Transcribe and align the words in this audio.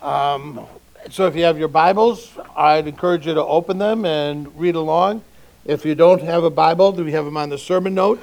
Um, 0.00 0.66
so 1.10 1.26
if 1.26 1.36
you 1.36 1.44
have 1.44 1.58
your 1.58 1.68
Bibles, 1.68 2.32
I'd 2.54 2.86
encourage 2.86 3.26
you 3.26 3.34
to 3.34 3.44
open 3.44 3.78
them 3.78 4.04
and 4.04 4.58
read 4.58 4.74
along. 4.74 5.22
If 5.64 5.84
you 5.84 5.94
don't 5.94 6.22
have 6.22 6.44
a 6.44 6.50
Bible, 6.50 6.92
we 6.92 7.12
have 7.12 7.24
them 7.24 7.36
on 7.36 7.48
the 7.48 7.58
sermon 7.58 7.94
note. 7.94 8.20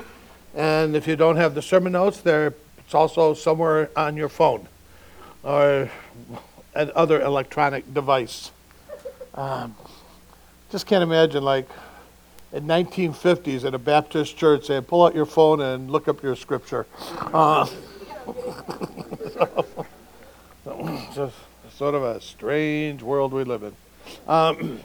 And 0.56 0.96
if 0.96 1.08
you 1.08 1.16
don't 1.16 1.38
have 1.38 1.56
the 1.56 1.62
sermon 1.62 1.94
notes, 1.94 2.20
they're, 2.20 2.54
it's 2.78 2.94
also 2.94 3.34
somewhere 3.34 3.90
on 3.96 4.16
your 4.16 4.30
phone 4.30 4.68
or 5.44 5.90
an 6.76 6.92
other 6.96 7.22
electronic 7.22 7.92
device. 7.94 8.52
Um, 9.34 9.76
just 10.70 10.86
can't 10.86 11.04
imagine, 11.04 11.44
like, 11.44 11.68
in 12.52 12.66
1950s 12.66 13.66
at 13.66 13.74
a 13.74 13.80
Baptist 13.80 14.38
church, 14.38 14.68
saying, 14.68 14.84
pull 14.84 15.06
out 15.06 15.16
your 15.16 15.26
phone 15.26 15.62
and 15.62 15.90
look 15.90 16.08
up 16.08 16.22
your 16.22 16.36
scripture. 16.36 16.86
Uh, 17.34 17.66
just 21.16 21.36
sort 21.76 21.96
of 21.96 22.04
a 22.04 22.22
strange 22.22 23.02
world 23.02 23.34
we 23.34 23.44
live 23.44 23.64
in. 23.64 23.76
Um, 24.28 24.80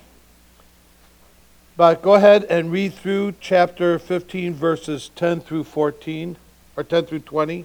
but 1.76 2.02
go 2.02 2.14
ahead 2.14 2.44
and 2.44 2.72
read 2.72 2.94
through 2.94 3.34
chapter 3.40 3.98
15, 3.98 4.54
verses 4.54 5.10
10 5.14 5.40
through 5.40 5.64
14, 5.64 6.36
or 6.76 6.84
10 6.84 7.06
through 7.06 7.20
20 7.20 7.64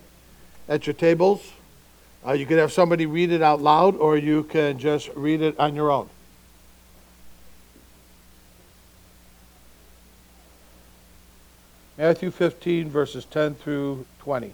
at 0.68 0.86
your 0.86 0.94
tables. 0.94 1.54
Uh, 2.26 2.34
you 2.34 2.46
can 2.46 2.58
have 2.58 2.72
somebody 2.72 3.06
read 3.06 3.32
it 3.32 3.42
out 3.42 3.62
loud, 3.62 3.96
or 3.96 4.18
you 4.18 4.44
can 4.44 4.78
just 4.78 5.10
read 5.16 5.42
it 5.42 5.58
on 5.60 5.76
your 5.76 5.92
own. 5.92 6.10
Matthew 11.98 12.32
15, 12.32 12.90
verses 12.90 13.26
10 13.26 13.56
through 13.56 14.06
20. 14.20 14.54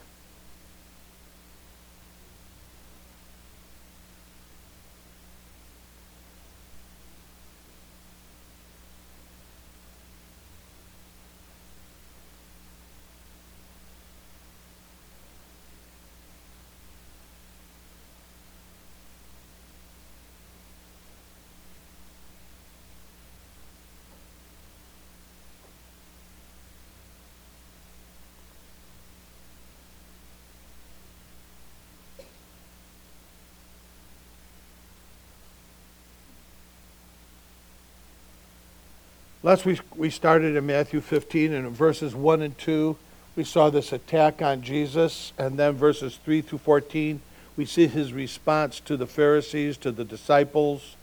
Last 39.42 39.66
week 39.66 39.80
we 39.96 40.10
started 40.10 40.58
in 40.58 40.66
Matthew 40.66 41.00
15 41.00 41.54
and 41.54 41.66
in 41.66 41.74
verses 41.74 42.14
1 42.14 42.42
and 42.42 42.58
2 42.58 42.98
we 43.38 43.46
saw 43.46 43.70
this 43.70 43.94
attack 43.94 44.42
on 44.42 44.62
Jesus 44.62 45.32
and 45.38 45.58
then 45.58 45.76
verses 45.76 46.20
3 46.26 46.42
through 46.42 46.58
14 46.58 47.22
we 47.56 47.66
see 47.66 47.88
his 47.88 48.12
response 48.12 48.82
to 48.82 48.98
the 48.98 49.08
Pharisees, 49.08 49.78
to 49.78 49.94
the 49.94 50.04
disciples, 50.04 50.98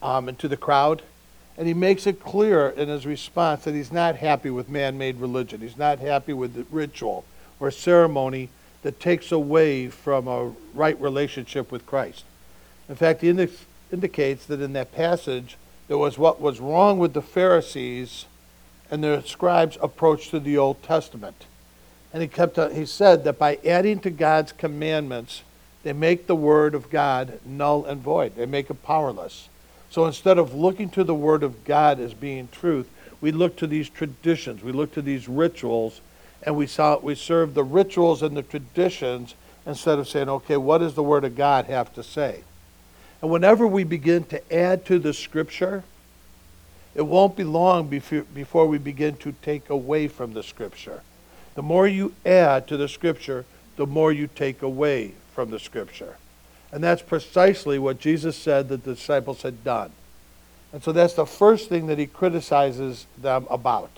um, 0.00 0.28
and 0.28 0.38
to 0.38 0.46
the 0.46 0.56
crowd. 0.56 1.02
And 1.58 1.66
he 1.66 1.74
makes 1.74 2.06
it 2.06 2.20
clear 2.20 2.68
in 2.68 2.88
his 2.88 3.04
response 3.04 3.64
that 3.64 3.74
he's 3.74 3.90
not 3.90 4.14
happy 4.14 4.50
with 4.50 4.68
man 4.68 4.96
made 4.96 5.16
religion. 5.16 5.60
He's 5.60 5.76
not 5.76 5.98
happy 5.98 6.32
with 6.32 6.54
the 6.54 6.64
ritual 6.70 7.24
or 7.58 7.72
ceremony 7.72 8.50
that 8.82 9.00
takes 9.00 9.32
away 9.32 9.88
from 9.88 10.28
a 10.28 10.52
right 10.72 11.00
relationship 11.00 11.72
with 11.72 11.84
Christ. 11.84 12.22
In 12.88 12.94
fact, 12.94 13.22
he 13.22 13.28
indicates 13.90 14.46
that 14.46 14.60
in 14.60 14.72
that 14.74 14.92
passage, 14.92 15.56
there 15.92 15.98
was 15.98 16.16
what 16.16 16.40
was 16.40 16.58
wrong 16.58 16.98
with 16.98 17.12
the 17.12 17.20
Pharisees 17.20 18.24
and 18.90 19.04
the 19.04 19.22
scribes' 19.26 19.76
approach 19.82 20.30
to 20.30 20.40
the 20.40 20.56
Old 20.56 20.82
Testament. 20.82 21.44
And 22.14 22.22
he 22.22 22.28
kept 22.28 22.58
uh, 22.58 22.70
he 22.70 22.86
said 22.86 23.24
that 23.24 23.38
by 23.38 23.58
adding 23.62 24.00
to 24.00 24.08
God's 24.08 24.52
commandments, 24.52 25.42
they 25.82 25.92
make 25.92 26.26
the 26.26 26.34
word 26.34 26.74
of 26.74 26.88
God 26.88 27.40
null 27.44 27.84
and 27.84 28.00
void. 28.00 28.36
They 28.36 28.46
make 28.46 28.70
it 28.70 28.82
powerless. 28.82 29.50
So 29.90 30.06
instead 30.06 30.38
of 30.38 30.54
looking 30.54 30.88
to 30.88 31.04
the 31.04 31.14
word 31.14 31.42
of 31.42 31.62
God 31.62 32.00
as 32.00 32.14
being 32.14 32.48
truth, 32.50 32.88
we 33.20 33.30
look 33.30 33.56
to 33.56 33.66
these 33.66 33.90
traditions, 33.90 34.62
we 34.62 34.72
look 34.72 34.94
to 34.94 35.02
these 35.02 35.28
rituals, 35.28 36.00
and 36.42 36.56
we 36.56 36.66
saw 36.66 36.98
we 37.00 37.16
serve 37.16 37.52
the 37.52 37.64
rituals 37.64 38.22
and 38.22 38.34
the 38.34 38.42
traditions 38.42 39.34
instead 39.66 39.98
of 39.98 40.08
saying, 40.08 40.30
okay, 40.30 40.56
what 40.56 40.78
does 40.78 40.94
the 40.94 41.02
word 41.02 41.24
of 41.24 41.36
God 41.36 41.66
have 41.66 41.92
to 41.96 42.02
say? 42.02 42.44
And 43.22 43.30
whenever 43.30 43.66
we 43.66 43.84
begin 43.84 44.24
to 44.24 44.52
add 44.52 44.84
to 44.86 44.98
the 44.98 45.14
scripture, 45.14 45.84
it 46.94 47.02
won't 47.02 47.36
be 47.36 47.44
long 47.44 47.86
before 47.86 48.66
we 48.66 48.78
begin 48.78 49.16
to 49.18 49.32
take 49.40 49.70
away 49.70 50.08
from 50.08 50.34
the 50.34 50.42
scripture. 50.42 51.02
The 51.54 51.62
more 51.62 51.86
you 51.86 52.12
add 52.26 52.66
to 52.68 52.76
the 52.76 52.88
scripture, 52.88 53.44
the 53.76 53.86
more 53.86 54.12
you 54.12 54.26
take 54.26 54.60
away 54.60 55.12
from 55.34 55.50
the 55.50 55.58
scripture. 55.58 56.16
And 56.72 56.82
that's 56.82 57.02
precisely 57.02 57.78
what 57.78 58.00
Jesus 58.00 58.36
said 58.36 58.68
that 58.68 58.84
the 58.84 58.94
disciples 58.94 59.42
had 59.42 59.62
done. 59.62 59.92
And 60.72 60.82
so 60.82 60.90
that's 60.90 61.14
the 61.14 61.26
first 61.26 61.68
thing 61.68 61.86
that 61.86 61.98
he 61.98 62.06
criticizes 62.06 63.06
them 63.16 63.46
about. 63.48 63.90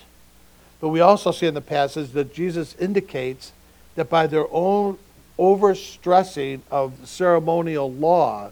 But 0.80 0.88
we 0.88 1.00
also 1.00 1.30
see 1.30 1.46
in 1.46 1.54
the 1.54 1.60
passage 1.60 2.10
that 2.10 2.34
Jesus 2.34 2.74
indicates 2.76 3.52
that 3.94 4.10
by 4.10 4.26
their 4.26 4.46
own 4.52 4.98
overstressing 5.38 6.60
of 6.70 7.08
ceremonial 7.08 7.92
law, 7.92 8.50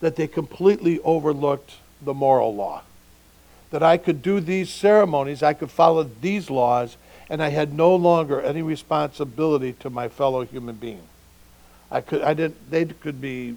that 0.00 0.16
they 0.16 0.26
completely 0.26 0.98
overlooked 1.00 1.74
the 2.02 2.14
moral 2.14 2.54
law. 2.54 2.82
That 3.70 3.82
I 3.82 3.98
could 3.98 4.22
do 4.22 4.40
these 4.40 4.70
ceremonies, 4.70 5.42
I 5.42 5.52
could 5.52 5.70
follow 5.70 6.02
these 6.20 6.50
laws, 6.50 6.96
and 7.28 7.42
I 7.42 7.50
had 7.50 7.72
no 7.72 7.94
longer 7.94 8.40
any 8.40 8.62
responsibility 8.62 9.74
to 9.74 9.90
my 9.90 10.08
fellow 10.08 10.44
human 10.44 10.76
being. 10.76 11.02
I 11.90 12.00
could, 12.00 12.22
I 12.22 12.34
didn't, 12.34 12.70
they 12.70 12.84
could 12.86 13.20
be 13.20 13.56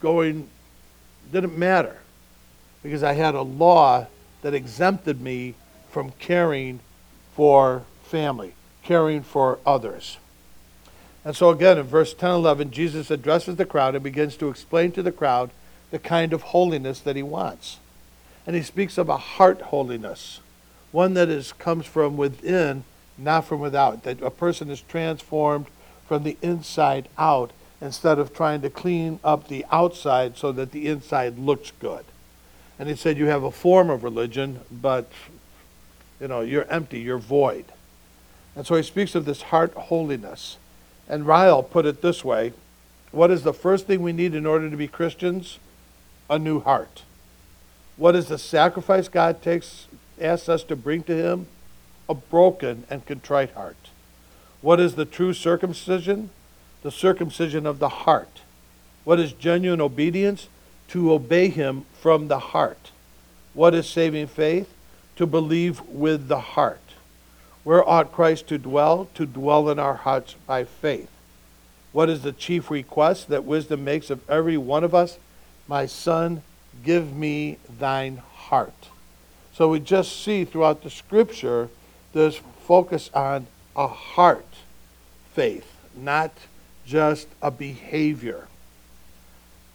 going, 0.00 0.48
didn't 1.32 1.56
matter, 1.56 1.98
because 2.82 3.02
I 3.02 3.12
had 3.14 3.34
a 3.34 3.42
law 3.42 4.06
that 4.42 4.52
exempted 4.52 5.20
me 5.20 5.54
from 5.90 6.10
caring 6.18 6.80
for 7.34 7.84
family, 8.02 8.54
caring 8.82 9.22
for 9.22 9.58
others. 9.64 10.18
And 11.24 11.34
so 11.34 11.48
again, 11.48 11.78
in 11.78 11.84
verse 11.84 12.12
10 12.12 12.30
11, 12.30 12.70
Jesus 12.70 13.10
addresses 13.10 13.56
the 13.56 13.64
crowd 13.64 13.94
and 13.94 14.04
begins 14.04 14.36
to 14.36 14.48
explain 14.48 14.92
to 14.92 15.02
the 15.02 15.12
crowd 15.12 15.50
the 15.94 15.98
kind 16.00 16.32
of 16.32 16.42
holiness 16.42 16.98
that 16.98 17.14
he 17.14 17.22
wants. 17.22 17.78
And 18.48 18.56
he 18.56 18.62
speaks 18.62 18.98
of 18.98 19.08
a 19.08 19.16
heart 19.16 19.62
holiness, 19.62 20.40
one 20.90 21.14
that 21.14 21.28
is, 21.28 21.52
comes 21.52 21.86
from 21.86 22.16
within, 22.16 22.82
not 23.16 23.44
from 23.44 23.60
without. 23.60 24.02
That 24.02 24.20
a 24.20 24.28
person 24.28 24.70
is 24.70 24.80
transformed 24.80 25.66
from 26.08 26.24
the 26.24 26.36
inside 26.42 27.08
out 27.16 27.52
instead 27.80 28.18
of 28.18 28.34
trying 28.34 28.60
to 28.62 28.70
clean 28.70 29.20
up 29.22 29.46
the 29.46 29.64
outside 29.70 30.36
so 30.36 30.50
that 30.50 30.72
the 30.72 30.88
inside 30.88 31.38
looks 31.38 31.70
good. 31.78 32.04
And 32.76 32.88
he 32.88 32.96
said, 32.96 33.16
You 33.16 33.26
have 33.26 33.44
a 33.44 33.52
form 33.52 33.88
of 33.88 34.02
religion, 34.02 34.62
but 34.72 35.08
you 36.20 36.26
know, 36.26 36.40
you're 36.40 36.68
empty, 36.68 36.98
you're 36.98 37.18
void. 37.18 37.66
And 38.56 38.66
so 38.66 38.74
he 38.74 38.82
speaks 38.82 39.14
of 39.14 39.26
this 39.26 39.42
heart 39.42 39.72
holiness. 39.74 40.56
And 41.08 41.24
Ryle 41.24 41.62
put 41.62 41.86
it 41.86 42.02
this 42.02 42.24
way 42.24 42.52
What 43.12 43.30
is 43.30 43.44
the 43.44 43.54
first 43.54 43.86
thing 43.86 44.02
we 44.02 44.12
need 44.12 44.34
in 44.34 44.44
order 44.44 44.68
to 44.68 44.76
be 44.76 44.88
Christians? 44.88 45.60
A 46.28 46.38
new 46.38 46.60
heart. 46.60 47.02
What 47.96 48.16
is 48.16 48.26
the 48.26 48.38
sacrifice 48.38 49.08
God 49.08 49.42
takes 49.42 49.86
asks 50.20 50.48
us 50.48 50.62
to 50.64 50.76
bring 50.76 51.02
to 51.04 51.14
him? 51.14 51.46
A 52.08 52.14
broken 52.14 52.84
and 52.90 53.04
contrite 53.04 53.52
heart. 53.52 53.90
What 54.60 54.80
is 54.80 54.94
the 54.94 55.04
true 55.04 55.32
circumcision? 55.32 56.30
The 56.82 56.90
circumcision 56.90 57.66
of 57.66 57.78
the 57.78 57.88
heart. 57.88 58.42
What 59.04 59.20
is 59.20 59.32
genuine 59.32 59.80
obedience? 59.80 60.48
To 60.88 61.12
obey 61.12 61.48
him 61.48 61.84
from 62.00 62.28
the 62.28 62.38
heart. 62.38 62.90
What 63.54 63.74
is 63.74 63.88
saving 63.88 64.28
faith? 64.28 64.72
To 65.16 65.26
believe 65.26 65.80
with 65.82 66.28
the 66.28 66.40
heart. 66.40 66.80
Where 67.62 67.86
ought 67.88 68.12
Christ 68.12 68.48
to 68.48 68.58
dwell? 68.58 69.08
To 69.14 69.24
dwell 69.24 69.70
in 69.70 69.78
our 69.78 69.94
hearts 69.94 70.34
by 70.46 70.64
faith. 70.64 71.10
What 71.92 72.10
is 72.10 72.22
the 72.22 72.32
chief 72.32 72.70
request 72.70 73.28
that 73.28 73.44
wisdom 73.44 73.84
makes 73.84 74.10
of 74.10 74.28
every 74.28 74.56
one 74.56 74.84
of 74.84 74.94
us? 74.94 75.18
My 75.66 75.86
son, 75.86 76.42
give 76.82 77.14
me 77.14 77.58
thine 77.78 78.22
heart. 78.34 78.88
So 79.52 79.68
we 79.68 79.80
just 79.80 80.22
see 80.22 80.44
throughout 80.44 80.82
the 80.82 80.90
scripture 80.90 81.68
this 82.12 82.40
focus 82.66 83.10
on 83.14 83.46
a 83.76 83.86
heart 83.86 84.46
faith, 85.32 85.76
not 85.96 86.32
just 86.86 87.28
a 87.42 87.50
behavior. 87.50 88.46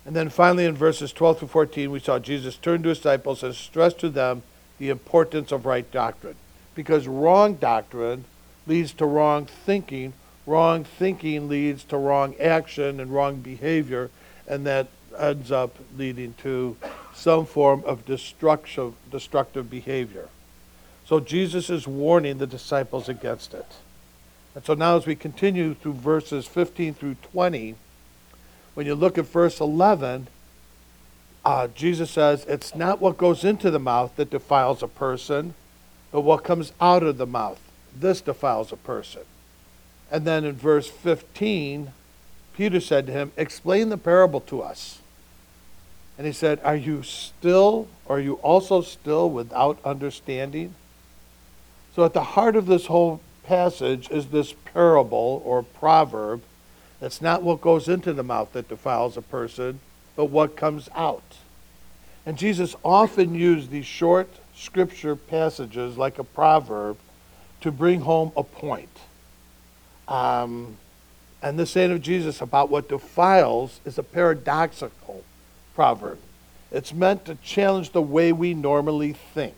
And 0.06 0.16
then 0.16 0.30
finally 0.30 0.66
in 0.66 0.76
verses 0.76 1.12
12 1.12 1.42
to 1.42 1.48
14, 1.48 1.92
we 1.92 2.00
saw 2.00 2.20
Jesus 2.20 2.56
turn 2.56 2.82
to 2.84 2.90
his 2.90 3.00
disciples 3.00 3.44
and 3.44 3.54
stress 3.54 3.94
to 3.96 4.10
them 4.10 4.44
the 4.78 4.90
importance 4.90 5.52
of 5.52 5.66
right 5.66 5.90
doctrine. 5.92 6.36
Because 6.76 7.08
wrong 7.08 7.56
doctrine 7.56 8.26
leads 8.66 8.94
to 8.94 9.06
wrong 9.06 9.46
thinking, 9.46 10.14
wrong 10.46 10.84
thinking 10.84 11.50
leads 11.50 11.84
to 11.86 11.98
wrong 11.98 12.36
action 12.40 13.00
and 13.00 13.12
wrong 13.12 13.38
behavior, 13.38 14.10
and 14.48 14.66
that 14.66 14.88
ends 15.20 15.52
up 15.52 15.76
leading 15.98 16.34
to 16.42 16.78
some 17.14 17.46
form 17.46 17.84
of 17.86 18.06
destructive, 18.06 18.94
destructive 19.12 19.70
behavior. 19.70 20.30
So 21.06 21.20
Jesus 21.20 21.70
is 21.70 21.88
warning 21.88 22.38
the 22.38 22.48
disciples 22.48 23.10
against 23.10 23.54
it. 23.54 23.66
And 24.56 24.66
so 24.66 24.74
now, 24.74 24.98
as 24.98 25.06
we 25.06 25.16
continue 25.16 25.74
through 25.74 25.94
verses 25.94 26.46
15 26.46 26.94
through 26.94 27.16
20, 27.32 27.76
when 28.74 28.86
you 28.86 28.96
look 28.96 29.18
at 29.18 29.26
verse 29.26 29.60
11, 29.60 30.28
uh, 31.46 31.68
Jesus 31.70 32.12
says, 32.12 32.46
It's 32.48 32.76
not 32.76 33.02
what 33.02 33.18
goes 33.18 33.44
into 33.44 33.72
the 33.72 33.80
mouth 33.80 34.16
that 34.16 34.30
defiles 34.30 34.84
a 34.84 34.88
person, 34.88 35.54
but 36.12 36.22
what 36.22 36.44
comes 36.44 36.74
out 36.80 37.04
of 37.04 37.18
the 37.18 37.26
mouth. 37.26 37.60
This 37.96 38.22
defiles 38.22 38.72
a 38.72 38.78
person. 38.78 39.22
And 40.12 40.26
then 40.26 40.44
in 40.44 40.56
verse 40.56 40.88
15, 40.90 41.92
Peter 42.56 42.80
said 42.80 43.08
to 43.08 43.12
him, 43.12 43.32
Explain 43.38 43.90
the 43.90 43.98
parable 43.98 44.42
to 44.42 44.62
us. 44.62 44.99
And 46.20 46.28
he 46.28 46.34
said, 46.34 46.60
Are 46.66 46.76
you 46.76 47.02
still, 47.02 47.88
are 48.08 48.20
you 48.20 48.34
also 48.36 48.82
still 48.82 49.30
without 49.30 49.80
understanding? 49.86 50.76
So 51.96 52.04
at 52.04 52.12
the 52.12 52.24
heart 52.24 52.58
of 52.58 52.66
this 52.66 52.88
whole 52.88 53.22
passage 53.46 54.12
is 54.12 54.28
this 54.28 54.54
parable 54.74 55.42
or 55.46 55.64
proverb. 55.64 56.42
It's 57.02 57.22
not 57.22 57.42
what 57.42 57.62
goes 57.62 57.88
into 57.88 58.12
the 58.12 58.22
mouth 58.22 58.52
that 58.52 58.68
defiles 58.68 59.16
a 59.16 59.22
person, 59.22 59.80
but 60.18 60.26
what 60.26 60.58
comes 60.58 60.90
out. 60.94 61.38
And 62.26 62.38
Jesus 62.38 62.76
often 62.84 63.34
used 63.34 63.72
these 63.72 63.86
short 63.86 64.30
scripture 64.54 65.16
passages 65.16 65.96
like 65.98 66.20
a 66.20 66.26
proverb 66.26 66.98
to 67.62 67.72
bring 67.72 68.02
home 68.02 68.34
a 68.36 68.44
point. 68.44 68.90
Um, 70.10 70.76
and 71.42 71.58
the 71.58 71.66
saying 71.66 71.94
of 71.94 72.02
Jesus 72.02 72.42
about 72.42 72.70
what 72.70 72.90
defiles 72.90 73.80
is 73.86 73.98
a 73.98 74.04
paradoxical 74.04 75.24
proverb. 75.80 76.20
It's 76.74 76.94
meant 76.94 77.24
to 77.24 77.36
challenge 77.36 77.92
the 77.92 78.02
way 78.02 78.34
we 78.34 78.54
normally 78.54 79.14
think. 79.14 79.56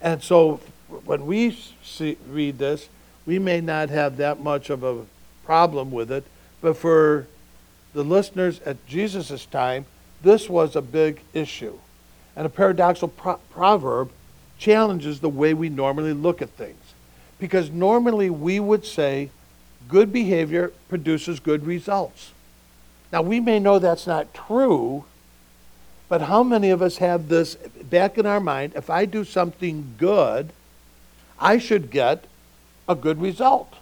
And 0.00 0.22
so 0.22 0.60
when 1.04 1.26
we 1.26 1.58
see, 1.82 2.16
read 2.28 2.58
this, 2.58 2.88
we 3.26 3.40
may 3.40 3.60
not 3.60 3.90
have 3.90 4.18
that 4.18 4.38
much 4.38 4.70
of 4.70 4.84
a 4.84 5.04
problem 5.44 5.90
with 5.90 6.12
it, 6.12 6.24
but 6.60 6.76
for 6.76 7.26
the 7.92 8.04
listeners 8.04 8.60
at 8.60 8.86
Jesus' 8.86 9.44
time, 9.46 9.84
this 10.22 10.48
was 10.48 10.76
a 10.76 10.80
big 10.80 11.20
issue. 11.34 11.76
And 12.36 12.46
a 12.46 12.48
paradoxical 12.48 13.08
pro- 13.08 13.40
proverb 13.50 14.12
challenges 14.58 15.18
the 15.18 15.28
way 15.28 15.54
we 15.54 15.68
normally 15.68 16.12
look 16.12 16.40
at 16.40 16.50
things. 16.50 16.94
Because 17.40 17.68
normally 17.68 18.30
we 18.30 18.60
would 18.60 18.86
say, 18.86 19.30
good 19.88 20.12
behavior 20.12 20.70
produces 20.88 21.40
good 21.40 21.66
results. 21.66 22.30
Now, 23.12 23.22
we 23.22 23.40
may 23.40 23.58
know 23.58 23.80
that's 23.80 24.06
not 24.06 24.32
true, 24.32 25.04
but 26.12 26.20
how 26.20 26.42
many 26.42 26.68
of 26.68 26.82
us 26.82 26.98
have 26.98 27.30
this 27.30 27.54
back 27.54 28.18
in 28.18 28.26
our 28.26 28.38
mind? 28.38 28.74
If 28.76 28.90
I 28.90 29.06
do 29.06 29.24
something 29.24 29.94
good, 29.96 30.50
I 31.40 31.56
should 31.56 31.90
get 31.90 32.26
a 32.86 32.94
good 32.94 33.18
result. 33.18 33.72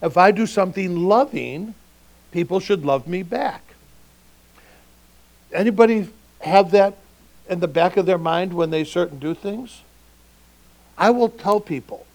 If 0.00 0.16
I 0.16 0.30
do 0.30 0.46
something 0.46 1.08
loving, 1.08 1.74
people 2.30 2.60
should 2.60 2.84
love 2.84 3.08
me 3.08 3.24
back. 3.24 3.62
Anybody 5.52 6.08
have 6.40 6.70
that 6.70 6.96
in 7.48 7.58
the 7.58 7.66
back 7.66 7.96
of 7.96 8.06
their 8.06 8.16
mind 8.16 8.52
when 8.52 8.70
they 8.70 8.84
certain 8.84 9.18
do 9.18 9.34
things? 9.34 9.82
I 10.96 11.10
will 11.10 11.30
tell 11.30 11.58
people 11.58 12.06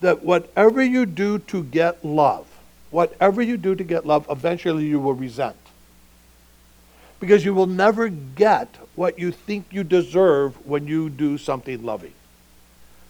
that 0.00 0.24
whatever 0.24 0.82
you 0.82 1.04
do 1.04 1.38
to 1.40 1.62
get 1.64 2.02
love, 2.02 2.46
whatever 2.90 3.42
you 3.42 3.58
do 3.58 3.74
to 3.74 3.84
get 3.84 4.06
love, 4.06 4.26
eventually 4.30 4.86
you 4.86 4.98
will 4.98 5.12
resent. 5.12 5.67
Because 7.20 7.44
you 7.44 7.52
will 7.52 7.66
never 7.66 8.08
get 8.08 8.76
what 8.94 9.18
you 9.18 9.32
think 9.32 9.66
you 9.70 9.84
deserve 9.84 10.66
when 10.66 10.86
you 10.86 11.10
do 11.10 11.38
something 11.38 11.84
loving. 11.84 12.12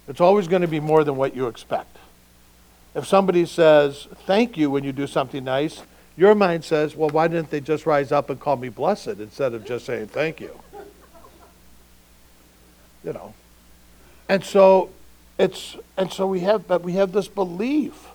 It's 0.06 0.20
always 0.20 0.48
going 0.48 0.62
to 0.62 0.68
be 0.68 0.80
more 0.80 1.04
than 1.04 1.16
what 1.16 1.36
you 1.36 1.46
expect. 1.46 1.98
If 2.94 3.06
somebody 3.06 3.44
says 3.44 4.08
thank 4.26 4.56
you 4.56 4.70
when 4.70 4.82
you 4.82 4.92
do 4.92 5.06
something 5.06 5.44
nice, 5.44 5.82
your 6.16 6.34
mind 6.34 6.64
says, 6.64 6.96
well, 6.96 7.10
why 7.10 7.28
didn't 7.28 7.50
they 7.50 7.60
just 7.60 7.86
rise 7.86 8.10
up 8.10 8.28
and 8.28 8.40
call 8.40 8.56
me 8.56 8.70
blessed 8.70 9.20
instead 9.20 9.54
of 9.54 9.64
just 9.64 9.86
saying 9.86 10.08
thank 10.08 10.40
you? 10.40 10.58
You 13.04 13.12
know. 13.12 13.34
And 14.28 14.42
so 14.42 14.90
it's 15.38 15.76
and 15.96 16.12
so 16.12 16.26
we 16.26 16.40
have 16.40 16.66
but 16.66 16.82
we 16.82 16.94
have 16.94 17.12
this 17.12 17.28
belief 17.28 18.08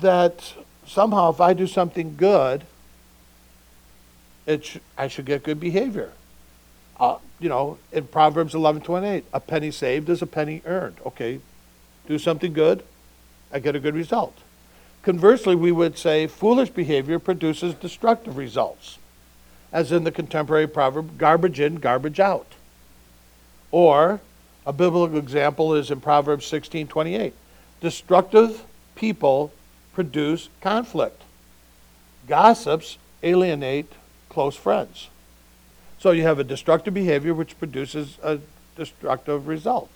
that 0.00 0.54
somehow 0.86 1.30
if 1.30 1.40
I 1.40 1.54
do 1.54 1.66
something 1.66 2.14
good, 2.16 2.64
it 4.46 4.64
sh- 4.64 4.78
I 4.96 5.08
should 5.08 5.26
get 5.26 5.42
good 5.42 5.60
behavior. 5.60 6.12
Uh, 6.98 7.18
you 7.40 7.48
know, 7.48 7.78
in 7.90 8.06
Proverbs 8.06 8.54
11:28, 8.54 9.24
a 9.32 9.40
penny 9.40 9.70
saved 9.70 10.08
is 10.08 10.22
a 10.22 10.26
penny 10.26 10.62
earned. 10.64 10.96
Okay, 11.06 11.40
do 12.06 12.18
something 12.18 12.52
good, 12.52 12.82
I 13.52 13.58
get 13.58 13.76
a 13.76 13.80
good 13.80 13.94
result. 13.94 14.36
Conversely, 15.02 15.56
we 15.56 15.72
would 15.72 15.98
say 15.98 16.26
foolish 16.26 16.70
behavior 16.70 17.18
produces 17.18 17.74
destructive 17.74 18.36
results, 18.36 18.98
as 19.72 19.90
in 19.90 20.04
the 20.04 20.12
contemporary 20.12 20.68
proverb, 20.68 21.18
garbage 21.18 21.58
in, 21.58 21.76
garbage 21.76 22.20
out. 22.20 22.46
Or 23.72 24.20
a 24.64 24.72
biblical 24.72 25.18
example 25.18 25.74
is 25.74 25.90
in 25.90 26.00
Proverbs 26.00 26.46
16:28. 26.46 27.32
Destructive 27.80 28.64
people 28.94 29.52
produce 29.92 30.48
conflict. 30.60 31.22
Gossips 32.28 32.96
alienate 33.22 33.92
close 34.32 34.56
friends. 34.56 35.10
So 35.98 36.10
you 36.10 36.22
have 36.22 36.38
a 36.38 36.44
destructive 36.44 36.94
behavior 36.94 37.34
which 37.34 37.58
produces 37.58 38.18
a 38.22 38.38
destructive 38.76 39.46
result. 39.46 39.90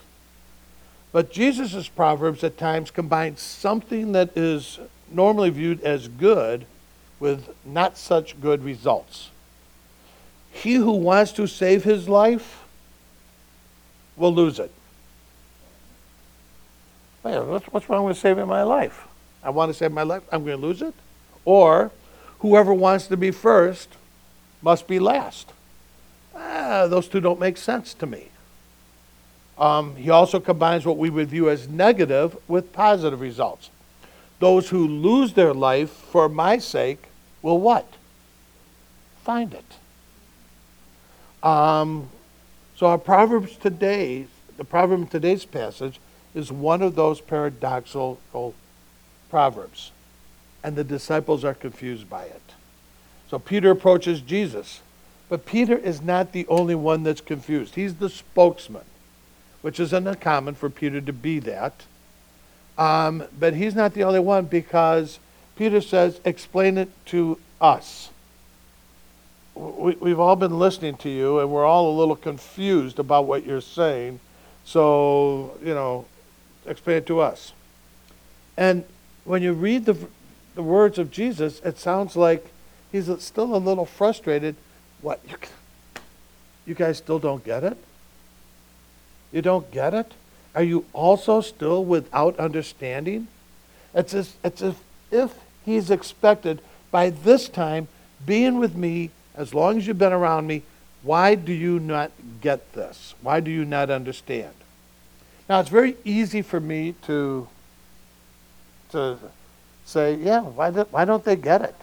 But 1.11 1.31
Jesus' 1.31 1.87
proverbs 1.87 2.43
at 2.43 2.57
times 2.57 2.91
combine 2.91 3.37
something 3.37 4.11
that 4.11 4.37
is 4.37 4.79
normally 5.11 5.49
viewed 5.49 5.81
as 5.81 6.07
good 6.07 6.65
with 7.19 7.49
not 7.65 7.97
such 7.97 8.39
good 8.39 8.63
results. 8.63 9.31
He 10.51 10.75
who 10.75 10.91
wants 10.91 11.31
to 11.33 11.47
save 11.47 11.83
his 11.83 12.07
life 12.07 12.63
will 14.15 14.33
lose 14.33 14.59
it. 14.59 14.71
What's 17.23 17.89
wrong 17.89 18.05
with 18.05 18.17
saving 18.17 18.47
my 18.47 18.63
life? 18.63 19.07
I 19.43 19.49
want 19.49 19.71
to 19.71 19.73
save 19.73 19.91
my 19.91 20.03
life, 20.03 20.23
I'm 20.31 20.45
going 20.45 20.59
to 20.59 20.65
lose 20.65 20.81
it? 20.81 20.93
Or 21.43 21.91
whoever 22.39 22.73
wants 22.73 23.07
to 23.07 23.17
be 23.17 23.31
first 23.31 23.89
must 24.67 24.85
be 24.85 24.99
last. 24.99 25.53
Ah, 26.35 26.87
those 26.89 27.07
two 27.07 27.21
don't 27.21 27.39
make 27.39 27.55
sense 27.55 27.93
to 27.93 28.05
me. 28.05 28.27
Um, 29.57 29.95
he 29.95 30.09
also 30.09 30.41
combines 30.41 30.85
what 30.85 30.97
we 30.97 31.09
would 31.09 31.29
view 31.29 31.49
as 31.49 31.69
negative 31.69 32.35
with 32.49 32.73
positive 32.73 33.21
results. 33.21 33.69
Those 34.39 34.67
who 34.67 34.85
lose 34.85 35.31
their 35.31 35.53
life 35.53 35.89
for 35.89 36.27
my 36.27 36.57
sake 36.57 37.05
will 37.41 37.61
what? 37.61 37.87
Find 39.23 39.53
it. 39.53 39.71
Um, 41.47 42.09
so 42.75 42.87
our 42.87 42.97
Proverbs 42.97 43.55
today, 43.55 44.27
the 44.57 44.65
proverb 44.65 44.99
in 44.99 45.07
today's 45.07 45.45
passage, 45.45 46.01
is 46.35 46.51
one 46.51 46.81
of 46.81 46.95
those 46.95 47.21
paradoxical 47.21 48.53
proverbs. 49.29 49.93
And 50.61 50.75
the 50.75 50.83
disciples 50.83 51.45
are 51.45 51.53
confused 51.53 52.09
by 52.09 52.25
it. 52.25 52.46
So 53.29 53.39
Peter 53.39 53.71
approaches 53.71 54.21
Jesus. 54.21 54.81
But 55.29 55.45
Peter 55.45 55.77
is 55.77 56.01
not 56.01 56.31
the 56.31 56.47
only 56.47 56.75
one 56.75 57.03
that's 57.03 57.19
confused. 57.19 57.75
He's 57.75 57.95
the 57.95 58.09
spokesman, 58.09 58.85
which 59.61 59.79
isn't 59.79 60.07
uncommon 60.07 60.55
for 60.55 60.69
Peter 60.69 61.01
to 61.01 61.13
be 61.13 61.39
that. 61.39 61.83
Um, 62.77 63.25
but 63.37 63.53
he's 63.53 63.75
not 63.75 63.93
the 63.93 64.03
only 64.03 64.19
one 64.19 64.45
because 64.45 65.19
Peter 65.57 65.81
says, 65.81 66.21
explain 66.23 66.77
it 66.77 66.89
to 67.07 67.39
us 67.59 68.09
we, 69.57 69.95
we've 69.99 70.19
all 70.19 70.35
been 70.35 70.59
listening 70.59 70.95
to 70.97 71.09
you 71.09 71.39
and 71.39 71.49
we're 71.49 71.65
all 71.65 71.91
a 71.91 71.95
little 71.97 72.15
confused 72.15 72.99
about 72.99 73.25
what 73.25 73.45
you're 73.45 73.61
saying. 73.61 74.19
So, 74.65 75.57
you 75.63 75.73
know, 75.73 76.05
explain 76.65 76.97
it 76.97 77.07
to 77.07 77.19
us. 77.19 77.53
And 78.55 78.83
when 79.23 79.41
you 79.41 79.53
read 79.53 79.85
the, 79.85 79.97
the 80.55 80.63
words 80.63 80.97
of 80.97 81.11
Jesus, 81.11 81.59
it 81.63 81.79
sounds 81.79 82.15
like 82.15 82.51
he's 83.05 83.23
still 83.23 83.55
a 83.55 83.57
little 83.57 83.85
frustrated. 83.85 84.55
What? 85.01 85.19
You, 85.27 85.35
you 86.65 86.75
guys 86.75 86.97
still 86.97 87.19
don't 87.19 87.43
get 87.43 87.63
it? 87.63 87.77
You 89.31 89.41
don't 89.41 89.69
get 89.71 89.93
it? 89.93 90.13
Are 90.55 90.63
you 90.63 90.85
also 90.93 91.41
still 91.41 91.85
without 91.85 92.39
understanding? 92.39 93.27
It's 93.93 94.13
as, 94.13 94.35
it's 94.43 94.61
as 94.61 94.75
if 95.11 95.33
he's 95.65 95.91
expected 95.91 96.61
by 96.91 97.09
this 97.09 97.47
time 97.49 97.87
being 98.25 98.57
with 98.57 98.75
me 98.75 99.11
as 99.35 99.53
long 99.53 99.77
as 99.77 99.85
you've 99.85 99.99
been 99.99 100.13
around 100.13 100.47
me, 100.47 100.63
why 101.03 101.35
do 101.35 101.53
you 101.53 101.79
not 101.79 102.11
get 102.41 102.73
this? 102.73 103.13
Why 103.21 103.39
do 103.39 103.51
you 103.51 103.63
not 103.63 103.89
understand? 103.89 104.53
Now, 105.47 105.59
it's 105.59 105.69
very 105.69 105.95
easy 106.03 106.41
for 106.41 106.59
me 106.59 106.95
to, 107.03 107.47
to 108.91 109.17
say, 109.85 110.15
yeah, 110.15 110.41
why, 110.41 110.71
do, 110.71 110.87
why 110.89 111.05
don't 111.05 111.23
they 111.23 111.35
get 111.35 111.61
it? 111.61 111.75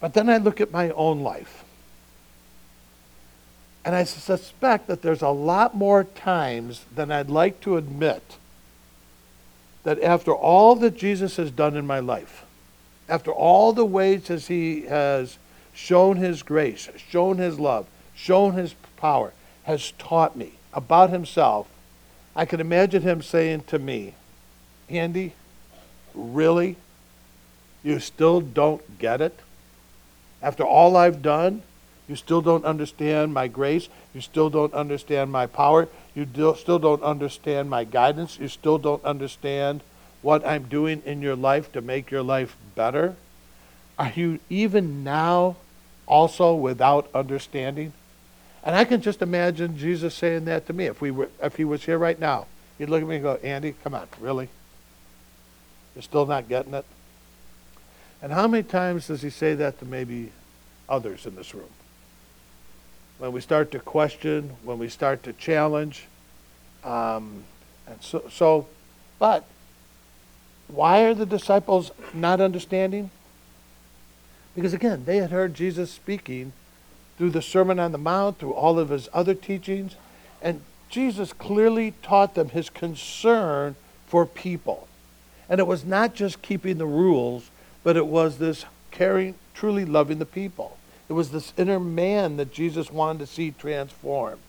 But 0.00 0.14
then 0.14 0.28
I 0.28 0.36
look 0.38 0.60
at 0.60 0.72
my 0.72 0.90
own 0.90 1.20
life. 1.20 1.64
And 3.84 3.94
I 3.94 4.04
suspect 4.04 4.88
that 4.88 5.02
there's 5.02 5.22
a 5.22 5.28
lot 5.28 5.76
more 5.76 6.04
times 6.04 6.84
than 6.94 7.12
I'd 7.12 7.30
like 7.30 7.60
to 7.60 7.76
admit 7.76 8.36
that 9.84 10.02
after 10.02 10.34
all 10.34 10.74
that 10.76 10.96
Jesus 10.96 11.36
has 11.36 11.52
done 11.52 11.76
in 11.76 11.86
my 11.86 12.00
life, 12.00 12.44
after 13.08 13.30
all 13.30 13.72
the 13.72 13.84
ways 13.84 14.28
as 14.30 14.48
he 14.48 14.82
has 14.82 15.38
shown 15.72 16.16
his 16.16 16.42
grace, 16.42 16.88
shown 16.96 17.38
his 17.38 17.60
love, 17.60 17.86
shown 18.12 18.54
his 18.54 18.74
power, 18.96 19.32
has 19.62 19.92
taught 19.92 20.36
me 20.36 20.54
about 20.72 21.10
himself, 21.10 21.68
I 22.34 22.44
can 22.44 22.60
imagine 22.60 23.02
him 23.02 23.22
saying 23.22 23.62
to 23.68 23.78
me, 23.78 24.14
Andy, 24.88 25.34
really? 26.14 26.76
You 27.84 28.00
still 28.00 28.40
don't 28.40 28.98
get 28.98 29.20
it? 29.20 29.38
After 30.42 30.64
all 30.64 30.96
I've 30.96 31.22
done, 31.22 31.62
you 32.08 32.16
still 32.16 32.40
don't 32.40 32.64
understand 32.64 33.34
my 33.34 33.48
grace. 33.48 33.88
You 34.14 34.20
still 34.20 34.48
don't 34.48 34.72
understand 34.74 35.32
my 35.32 35.46
power. 35.46 35.88
You 36.14 36.24
do, 36.24 36.54
still 36.56 36.78
don't 36.78 37.02
understand 37.02 37.68
my 37.68 37.84
guidance. 37.84 38.38
You 38.38 38.48
still 38.48 38.78
don't 38.78 39.04
understand 39.04 39.82
what 40.22 40.46
I'm 40.46 40.64
doing 40.64 41.02
in 41.04 41.20
your 41.20 41.36
life 41.36 41.72
to 41.72 41.80
make 41.80 42.10
your 42.10 42.22
life 42.22 42.56
better. 42.74 43.16
Are 43.98 44.12
you 44.14 44.38
even 44.48 45.02
now 45.02 45.56
also 46.06 46.54
without 46.54 47.08
understanding? 47.14 47.92
And 48.62 48.74
I 48.74 48.84
can 48.84 49.00
just 49.00 49.22
imagine 49.22 49.78
Jesus 49.78 50.14
saying 50.14 50.44
that 50.46 50.66
to 50.66 50.72
me 50.72 50.86
if 50.86 51.00
we 51.00 51.10
were 51.10 51.28
if 51.42 51.56
he 51.56 51.64
was 51.64 51.84
here 51.84 51.98
right 51.98 52.18
now. 52.18 52.46
He'd 52.78 52.88
look 52.88 53.00
at 53.00 53.08
me 53.08 53.16
and 53.16 53.22
go, 53.22 53.36
Andy, 53.36 53.74
come 53.82 53.94
on, 53.94 54.06
really? 54.20 54.48
You're 55.94 56.02
still 56.02 56.26
not 56.26 56.48
getting 56.48 56.74
it? 56.74 56.84
And 58.26 58.34
how 58.34 58.48
many 58.48 58.64
times 58.64 59.06
does 59.06 59.22
he 59.22 59.30
say 59.30 59.54
that 59.54 59.78
to 59.78 59.84
maybe 59.84 60.32
others 60.88 61.26
in 61.26 61.36
this 61.36 61.54
room? 61.54 61.70
when 63.18 63.32
we 63.32 63.40
start 63.40 63.70
to 63.70 63.78
question, 63.78 64.56
when 64.62 64.78
we 64.78 64.88
start 64.88 65.22
to 65.22 65.32
challenge. 65.32 66.06
Um, 66.84 67.44
and 67.86 68.02
so, 68.02 68.24
so, 68.30 68.66
but 69.18 69.44
why 70.68 71.04
are 71.04 71.14
the 71.14 71.26
disciples 71.26 71.90
not 72.12 72.40
understanding? 72.40 73.10
Because 74.54 74.74
again, 74.74 75.04
they 75.04 75.18
had 75.18 75.30
heard 75.30 75.54
Jesus 75.54 75.90
speaking 75.90 76.52
through 77.16 77.30
the 77.30 77.42
Sermon 77.42 77.78
on 77.78 77.92
the 77.92 77.98
Mount, 77.98 78.38
through 78.38 78.52
all 78.52 78.78
of 78.78 78.90
his 78.90 79.08
other 79.14 79.34
teachings, 79.34 79.96
and 80.42 80.60
Jesus 80.90 81.32
clearly 81.32 81.94
taught 82.02 82.34
them 82.34 82.50
his 82.50 82.68
concern 82.68 83.76
for 84.06 84.26
people. 84.26 84.86
And 85.48 85.60
it 85.60 85.66
was 85.66 85.84
not 85.84 86.14
just 86.14 86.42
keeping 86.42 86.78
the 86.78 86.86
rules, 86.86 87.50
but 87.86 87.96
it 87.96 88.08
was 88.08 88.38
this 88.38 88.64
caring, 88.90 89.36
truly 89.54 89.84
loving 89.84 90.18
the 90.18 90.26
people. 90.26 90.76
It 91.08 91.12
was 91.12 91.30
this 91.30 91.52
inner 91.56 91.78
man 91.78 92.36
that 92.36 92.52
Jesus 92.52 92.90
wanted 92.90 93.20
to 93.20 93.26
see 93.28 93.52
transformed. 93.52 94.40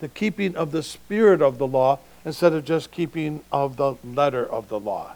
The 0.00 0.08
keeping 0.08 0.56
of 0.56 0.72
the 0.72 0.82
spirit 0.82 1.40
of 1.40 1.58
the 1.58 1.68
law 1.68 2.00
instead 2.24 2.52
of 2.52 2.64
just 2.64 2.90
keeping 2.90 3.44
of 3.52 3.76
the 3.76 3.94
letter 4.02 4.44
of 4.44 4.68
the 4.70 4.80
law. 4.80 5.12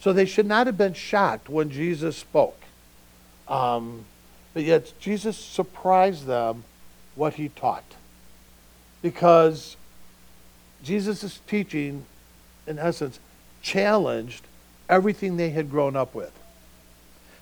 So 0.00 0.12
they 0.12 0.24
should 0.26 0.46
not 0.46 0.66
have 0.66 0.76
been 0.76 0.92
shocked 0.92 1.48
when 1.48 1.70
Jesus 1.70 2.16
spoke. 2.16 2.60
Um, 3.46 4.04
but 4.52 4.64
yet 4.64 4.92
Jesus 4.98 5.36
surprised 5.36 6.26
them 6.26 6.64
what 7.14 7.34
he 7.34 7.48
taught. 7.50 7.94
Because 9.02 9.76
Jesus' 10.82 11.38
teaching, 11.46 12.06
in 12.66 12.76
essence, 12.76 13.20
challenged 13.62 14.42
everything 14.88 15.36
they 15.36 15.50
had 15.50 15.70
grown 15.70 15.94
up 15.94 16.12
with. 16.12 16.32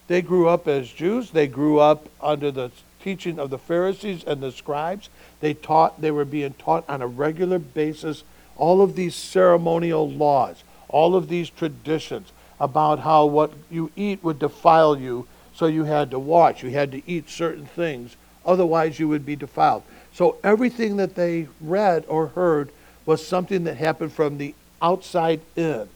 They 0.09 0.23
grew 0.23 0.49
up 0.49 0.69
as 0.69 0.91
Jews. 0.91 1.31
They 1.31 1.47
grew 1.47 1.79
up 1.79 2.09
under 2.21 2.51
the 2.51 2.71
teaching 3.03 3.39
of 3.39 3.51
the 3.51 3.59
Pharisees 3.59 4.25
and 4.25 4.43
the 4.43 4.53
scribes. 4.53 5.09
They 5.41 5.55
taught, 5.55 6.01
they 6.01 6.11
were 6.11 6.25
being 6.25 6.55
taught 6.55 6.85
on 6.89 7.03
a 7.03 7.07
regular 7.07 7.59
basis 7.59 8.25
all 8.57 8.83
of 8.83 8.97
these 8.97 9.15
ceremonial 9.15 10.11
laws, 10.11 10.65
all 10.89 11.15
of 11.15 11.29
these 11.29 11.51
traditions 11.51 12.33
about 12.59 13.01
how 13.01 13.27
what 13.27 13.53
you 13.71 13.91
eat 13.97 14.25
would 14.25 14.39
defile 14.39 14.99
you, 14.99 15.27
so 15.55 15.67
you 15.67 15.85
had 15.85 16.11
to 16.11 16.19
watch. 16.19 16.63
You 16.63 16.71
had 16.71 16.93
to 16.93 17.03
eat 17.07 17.29
certain 17.29 17.67
things, 17.67 18.17
otherwise, 18.45 18.99
you 18.99 19.09
would 19.09 19.27
be 19.27 19.37
defiled. 19.37 19.83
So 20.13 20.39
everything 20.43 20.97
that 20.97 21.15
they 21.15 21.49
read 21.61 22.05
or 22.09 22.29
heard 22.29 22.71
was 23.05 23.27
something 23.27 23.65
that 23.65 23.77
happened 23.77 24.13
from 24.13 24.39
the 24.39 24.55
outside 24.81 25.41
in. 25.55 25.89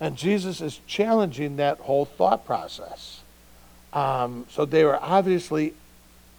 And 0.00 0.16
Jesus 0.16 0.60
is 0.60 0.80
challenging 0.86 1.56
that 1.56 1.78
whole 1.78 2.04
thought 2.04 2.44
process. 2.44 3.20
Um, 3.92 4.46
so 4.50 4.64
they 4.64 4.84
were 4.84 4.98
obviously 5.00 5.74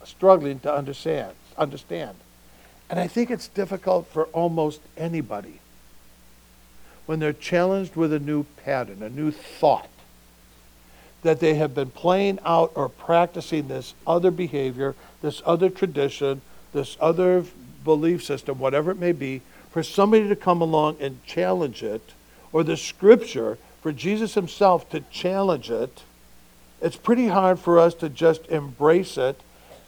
struggling 0.04 0.60
to 0.60 0.74
understand. 0.74 1.34
Understand. 1.58 2.18
And 2.90 3.00
I 3.00 3.08
think 3.08 3.32
it's 3.32 3.48
difficult 3.48 4.08
for 4.08 4.26
almost 4.26 4.82
anybody 4.98 5.60
when 7.06 7.20
they're 7.20 7.34
challenged 7.34 7.96
with 7.96 8.12
a 8.12 8.20
new 8.20 8.44
pattern, 8.64 9.02
a 9.02 9.10
new 9.10 9.32
thought, 9.32 9.90
that 11.22 11.40
they 11.40 11.56
have 11.56 11.74
been 11.74 11.90
playing 11.90 12.40
out 12.46 12.72
or 12.76 12.90
practicing 12.90 13.68
this 13.68 13.94
other 14.06 14.32
behavior, 14.32 14.96
this 15.22 15.42
other 15.46 15.70
tradition, 15.70 16.42
this 16.74 16.98
other 17.00 17.44
belief 17.84 18.24
system, 18.24 18.60
whatever 18.60 18.92
it 18.92 19.00
may 19.00 19.12
be, 19.12 19.42
for 19.72 19.82
somebody 19.82 20.28
to 20.28 20.36
come 20.36 20.62
along 20.62 20.98
and 21.00 21.24
challenge 21.26 21.82
it 21.84 22.14
or 22.56 22.64
the 22.64 22.78
scripture 22.78 23.58
for 23.82 23.92
Jesus 23.92 24.34
himself 24.34 24.90
to 24.92 25.02
challenge 25.12 25.70
it, 25.70 26.04
it's 26.82 26.96
pretty 26.96 27.28
hard 27.28 27.60
for 27.60 27.78
us 27.78 27.94
to 27.96 28.08
just 28.08 28.48
embrace 28.48 29.18
it 29.18 29.42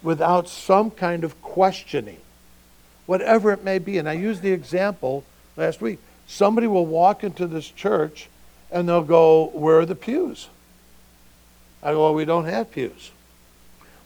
without 0.04 0.50
some 0.50 0.92
kind 0.92 1.24
of 1.24 1.42
questioning, 1.42 2.20
whatever 3.06 3.54
it 3.54 3.64
may 3.64 3.80
be. 3.80 3.98
And 3.98 4.10
I 4.10 4.14
used 4.14 4.42
the 4.42 4.52
example 4.52 5.24
last 5.56 5.80
week. 5.80 6.00
Somebody 6.28 6.68
will 6.68 6.86
walk 6.86 7.24
into 7.24 7.48
this 7.48 7.70
church 7.70 8.28
and 8.70 8.90
they'll 8.90 9.02
go, 9.02 9.46
Where 9.54 9.80
are 9.80 9.86
the 9.86 9.96
pews? 9.96 10.50
I 11.82 11.94
go, 11.94 12.04
Well, 12.04 12.16
we 12.16 12.26
don't 12.26 12.48
have 12.48 12.70
pews. 12.70 13.12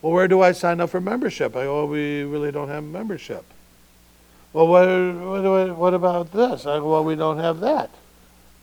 Well, 0.03 0.13
where 0.13 0.27
do 0.27 0.39
I 0.39 0.51
sign 0.51 0.81
up 0.81 0.91
for 0.91 1.01
membership? 1.01 1.55
I 1.55 1.63
go, 1.63 1.77
well, 1.77 1.87
We 1.87 2.21
really 2.25 2.51
don't 2.51 2.69
have 2.69 2.83
membership. 2.83 3.43
Well, 4.53 4.67
what, 4.67 4.85
what, 4.85 5.75
what 5.75 5.93
about 5.95 6.31
this? 6.31 6.67
I 6.67 6.77
go, 6.77 6.91
Well, 6.91 7.03
we 7.03 7.15
don't 7.15 7.39
have 7.39 7.59
that. 7.61 7.89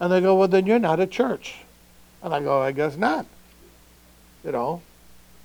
And 0.01 0.13
they 0.13 0.21
go, 0.21 0.37
well, 0.37 0.49
then 0.49 0.67
you're 0.67 0.79
not 0.79 1.01
a 1.01 1.07
church. 1.07 1.57
And 2.23 2.33
I 2.33 2.41
go, 2.41 2.61
I 2.61 2.73
guess 2.73 2.97
not. 2.97 3.27
You 4.45 4.53
know, 4.53 4.83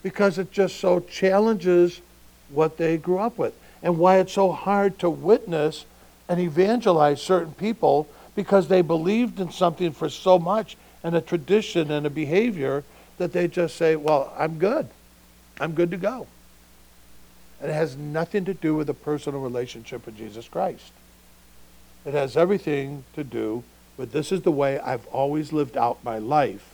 because 0.03 0.37
it 0.37 0.51
just 0.51 0.77
so 0.77 0.99
challenges 0.99 2.01
what 2.49 2.77
they 2.77 2.97
grew 2.97 3.17
up 3.17 3.37
with 3.37 3.53
and 3.81 3.97
why 3.97 4.19
it's 4.19 4.33
so 4.33 4.51
hard 4.51 4.99
to 4.99 5.09
witness 5.09 5.85
and 6.29 6.39
evangelize 6.39 7.21
certain 7.21 7.53
people 7.53 8.07
because 8.35 8.67
they 8.67 8.81
believed 8.81 9.39
in 9.39 9.51
something 9.51 9.91
for 9.91 10.09
so 10.09 10.39
much 10.39 10.77
and 11.03 11.15
a 11.15 11.21
tradition 11.21 11.91
and 11.91 12.05
a 12.05 12.09
behavior 12.09 12.83
that 13.17 13.33
they 13.33 13.47
just 13.47 13.75
say, 13.75 13.95
well, 13.95 14.33
I'm 14.37 14.57
good. 14.57 14.87
I'm 15.59 15.73
good 15.73 15.91
to 15.91 15.97
go. 15.97 16.27
And 17.61 17.69
it 17.69 17.73
has 17.73 17.95
nothing 17.95 18.45
to 18.45 18.53
do 18.53 18.75
with 18.75 18.89
a 18.89 18.93
personal 18.93 19.41
relationship 19.41 20.05
with 20.05 20.17
Jesus 20.17 20.47
Christ. 20.47 20.91
It 22.05 22.13
has 22.13 22.35
everything 22.35 23.03
to 23.13 23.23
do 23.23 23.63
but 23.97 24.11
this 24.11 24.31
is 24.31 24.41
the 24.41 24.51
way 24.51 24.79
I've 24.79 25.05
always 25.07 25.53
lived 25.53 25.77
out 25.77 26.03
my 26.03 26.17
life. 26.17 26.69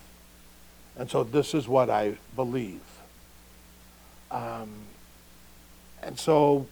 And 0.97 1.09
so 1.09 1.23
this 1.23 1.53
is 1.53 1.67
what 1.67 1.89
I 1.89 2.17
believe. 2.35 2.81
Um, 4.31 4.69
and 6.01 6.19
so 6.19 6.67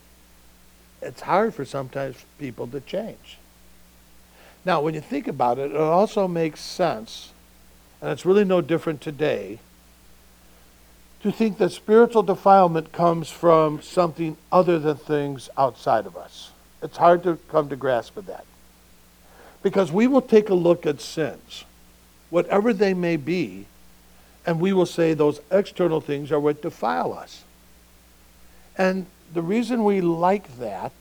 it's 1.02 1.22
hard 1.22 1.54
for 1.54 1.66
sometimes 1.66 2.18
people 2.40 2.68
to 2.68 2.80
change. 2.82 3.38
Now, 4.66 4.82
when 4.82 4.94
you 4.94 5.02
think 5.02 5.28
about 5.28 5.60
it, 5.60 5.72
it 5.72 5.78
also 5.78 6.28
makes 6.28 6.60
sense, 6.60 7.32
and 8.02 8.12
it's 8.12 8.26
really 8.26 8.44
no 8.44 8.60
different 8.60 9.00
today, 9.00 9.60
to 11.24 11.32
think 11.32 11.58
that 11.58 11.72
spiritual 11.72 12.24
defilement 12.24 12.92
comes 12.92 13.30
from 13.30 13.82
something 13.82 14.38
other 14.52 14.78
than 14.78 14.98
things 14.98 15.50
outside 15.58 16.06
of 16.06 16.18
us. 16.18 16.52
It's 16.84 16.98
hard 16.98 17.24
to 17.24 17.38
come 17.50 17.70
to 17.70 17.76
grasp 17.76 18.16
with 18.16 18.28
that. 18.28 18.46
Because 19.64 19.92
we 19.92 20.08
will 20.08 20.22
take 20.22 20.50
a 20.50 20.54
look 20.54 20.86
at 20.86 21.02
sins, 21.02 21.66
whatever 22.30 22.74
they 22.74 22.94
may 22.94 23.18
be, 23.18 23.66
and 24.46 24.60
we 24.60 24.72
will 24.72 24.86
say 24.86 25.14
those 25.14 25.42
external 25.52 26.00
things 26.00 26.32
are 26.32 26.40
what 26.40 26.62
defile 26.62 27.14
us. 27.14 27.44
And 28.78 29.08
the 29.34 29.42
reason 29.42 29.84
we 29.84 30.02
like 30.02 30.58
that 30.58 30.94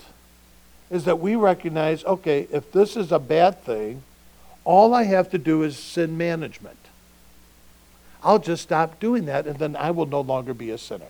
is 0.90 1.04
that 1.04 1.20
we 1.20 1.36
recognize 1.36 2.04
okay, 2.04 2.48
if 2.52 2.72
this 2.72 2.96
is 2.96 3.12
a 3.12 3.18
bad 3.18 3.62
thing, 3.62 4.02
all 4.64 4.94
I 4.94 5.04
have 5.04 5.30
to 5.30 5.38
do 5.38 5.62
is 5.62 5.78
sin 5.78 6.16
management. 6.18 6.78
I'll 8.22 8.40
just 8.40 8.64
stop 8.64 8.98
doing 8.98 9.26
that 9.26 9.46
and 9.46 9.58
then 9.58 9.76
I 9.76 9.92
will 9.92 10.06
no 10.06 10.20
longer 10.20 10.54
be 10.54 10.70
a 10.70 10.78
sinner. 10.78 11.06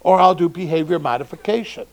Or 0.00 0.18
I'll 0.18 0.34
do 0.34 0.48
behavior 0.48 0.98
modification. 0.98 1.86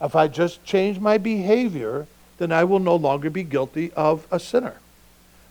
If 0.00 0.16
I 0.16 0.26
just 0.26 0.64
change 0.64 0.98
my 0.98 1.18
behavior, 1.18 2.06
then 2.38 2.52
I 2.52 2.64
will 2.64 2.78
no 2.78 2.96
longer 2.96 3.30
be 3.30 3.42
guilty 3.42 3.92
of 3.92 4.26
a 4.30 4.40
sinner. 4.40 4.76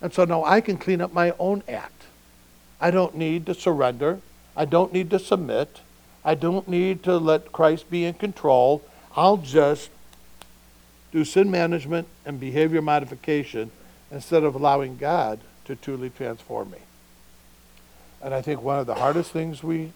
And 0.02 0.14
so 0.14 0.26
now 0.26 0.44
I 0.44 0.62
can 0.62 0.78
clean 0.78 1.02
up 1.02 1.14
my 1.14 1.34
own 1.38 1.64
act. 1.68 2.04
I 2.80 2.92
don't 2.92 3.16
need 3.16 3.46
to 3.48 3.54
surrender. 3.54 4.20
I 4.56 4.66
don't 4.66 4.94
need 4.94 5.10
to 5.12 5.20
submit. 5.20 5.82
I 6.24 6.36
don't 6.36 6.68
need 6.68 7.04
to 7.04 7.18
let 7.18 7.52
Christ 7.52 7.90
be 7.90 8.06
in 8.06 8.14
control. 8.16 8.84
I'll 9.16 9.38
just 9.38 9.90
do 11.12 11.24
sin 11.24 11.50
management 11.50 12.08
and 12.26 12.40
behavior 12.40 12.82
modification 12.82 13.72
instead 14.12 14.44
of 14.44 14.56
allowing 14.56 14.98
God 14.98 15.40
to 15.66 15.76
truly 15.76 16.10
transform 16.10 16.72
me. 16.72 16.80
And 18.22 18.34
I 18.34 18.42
think 18.42 18.62
one 18.62 18.80
of 18.80 18.88
the 18.88 18.96
hardest 18.96 19.32
things 19.32 19.64
we 19.64 19.92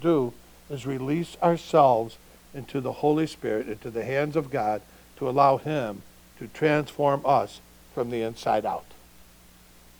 do 0.00 0.32
is 0.70 0.86
release 0.86 1.36
ourselves 1.42 2.16
into 2.54 2.80
the 2.80 2.92
Holy 2.92 3.26
Spirit, 3.26 3.68
into 3.68 3.90
the 3.90 4.04
hands 4.04 4.36
of 4.36 4.50
God, 4.50 4.82
to 5.18 5.28
allow 5.28 5.58
Him 5.58 6.02
to 6.38 6.48
transform 6.48 7.22
us 7.24 7.60
from 7.94 8.10
the 8.10 8.22
inside 8.22 8.64
out. 8.64 8.84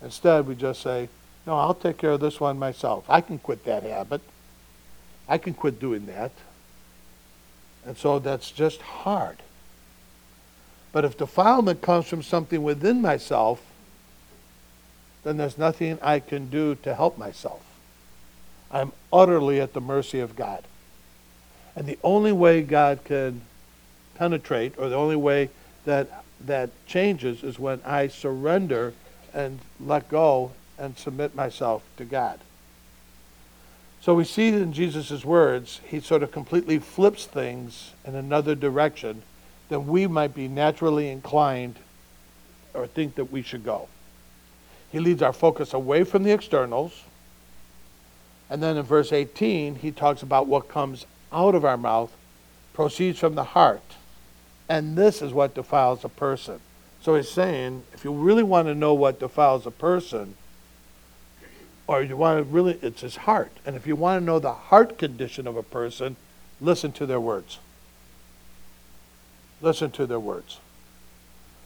Instead, 0.03 0.47
we 0.47 0.55
just 0.55 0.81
say, 0.81 1.09
No, 1.47 1.57
I'll 1.57 1.75
take 1.75 1.99
care 1.99 2.13
of 2.13 2.21
this 2.21 2.41
one 2.41 2.59
myself. 2.59 3.05
I 3.09 3.21
can 3.21 3.39
quit 3.39 3.65
that 3.65 3.83
habit. 3.83 4.21
I 5.29 5.39
can 5.39 5.55
quit 5.55 5.79
doing 5.79 6.07
that. 6.07 6.33
And 7.85 7.97
so 7.97 8.19
that's 8.19 8.51
just 8.51 8.81
hard. 8.81 9.39
But 10.93 11.05
if 11.05 11.19
defilement 11.19 11.83
comes 11.83 12.07
from 12.07 12.23
something 12.23 12.63
within 12.63 13.03
myself, 13.03 13.61
then 15.25 15.37
there's 15.37 15.59
nothing 15.59 15.99
I 16.01 16.21
can 16.21 16.49
do 16.49 16.75
to 16.77 16.95
help 16.95 17.19
myself. 17.19 17.63
I'm 18.71 18.93
utterly 19.13 19.61
at 19.61 19.73
the 19.73 19.81
mercy 19.81 20.21
of 20.21 20.37
God. 20.37 20.65
And 21.75 21.87
the 21.87 21.99
only 22.03 22.33
way 22.33 22.63
God 22.63 23.05
can 23.05 23.43
penetrate, 24.19 24.75
or 24.77 24.89
the 24.89 24.97
only 24.97 25.17
way 25.17 25.49
that 25.85 26.25
that 26.41 26.71
changes, 26.87 27.43
is 27.43 27.59
when 27.59 27.81
I 27.85 28.09
surrender 28.09 28.93
and 29.33 29.59
let 29.81 30.09
go 30.09 30.53
and 30.79 30.97
submit 30.97 31.35
myself 31.35 31.83
to 31.97 32.05
God. 32.05 32.39
So 34.01 34.15
we 34.15 34.25
see 34.25 34.49
in 34.49 34.73
Jesus' 34.73 35.25
words, 35.25 35.81
he 35.87 36.01
sort 36.01 36.23
of 36.23 36.31
completely 36.31 36.79
flips 36.79 37.27
things 37.27 37.93
in 38.05 38.15
another 38.15 38.55
direction 38.55 39.23
than 39.69 39.87
we 39.87 40.07
might 40.07 40.35
be 40.35 40.49
naturally 40.49 41.09
inclined 41.09 41.77
or 42.75 42.87
think 42.87 43.17
that 43.17 43.33
we 43.33 43.43
should 43.43 43.65
go. 43.65 43.89
He 44.91 45.01
leads 45.01 45.21
our 45.21 45.33
focus 45.33 45.75
away 45.75 46.05
from 46.05 46.23
the 46.23 46.31
externals. 46.31 47.03
And 48.49 48.63
then 48.63 48.77
in 48.77 48.85
verse 48.85 49.13
18, 49.13 49.77
he 49.77 49.91
talks 49.91 50.23
about 50.23 50.47
what 50.47 50.69
comes 50.69 51.05
out 51.33 51.55
of 51.55 51.65
our 51.65 51.77
mouth 51.77 52.13
proceeds 52.73 53.19
from 53.19 53.35
the 53.35 53.45
heart. 53.45 53.83
And 54.69 54.97
this 54.97 55.23
is 55.23 55.33
what 55.33 55.55
defiles 55.55 56.05
a 56.05 56.09
person. 56.09 56.61
So 57.01 57.15
he's 57.15 57.31
saying, 57.31 57.85
if 57.95 58.05
you 58.05 58.13
really 58.13 58.43
want 58.43 58.69
to 58.69 58.75
know 58.75 58.93
what 58.93 59.21
defiles 59.21 59.67
a 59.67 59.71
person, 59.71 60.35
or 61.87 62.03
you 62.03 62.17
want 62.17 62.39
to 62.39 62.45
really, 62.45 62.79
it's 62.83 63.01
his 63.01 63.17
heart. 63.17 63.53
And 63.65 63.75
if 63.75 63.87
you 63.87 63.97
want 63.97 64.21
to 64.21 64.25
know 64.25 64.39
the 64.39 64.53
heart 64.53 64.99
condition 64.99 65.47
of 65.47 65.57
a 65.57 65.63
person, 65.63 66.17
listen 66.61 66.93
to 66.93 67.07
their 67.07 67.21
words. 67.21 67.61
Listen 69.63 69.91
to 69.93 70.07
their 70.07 70.21
words. 70.21 70.59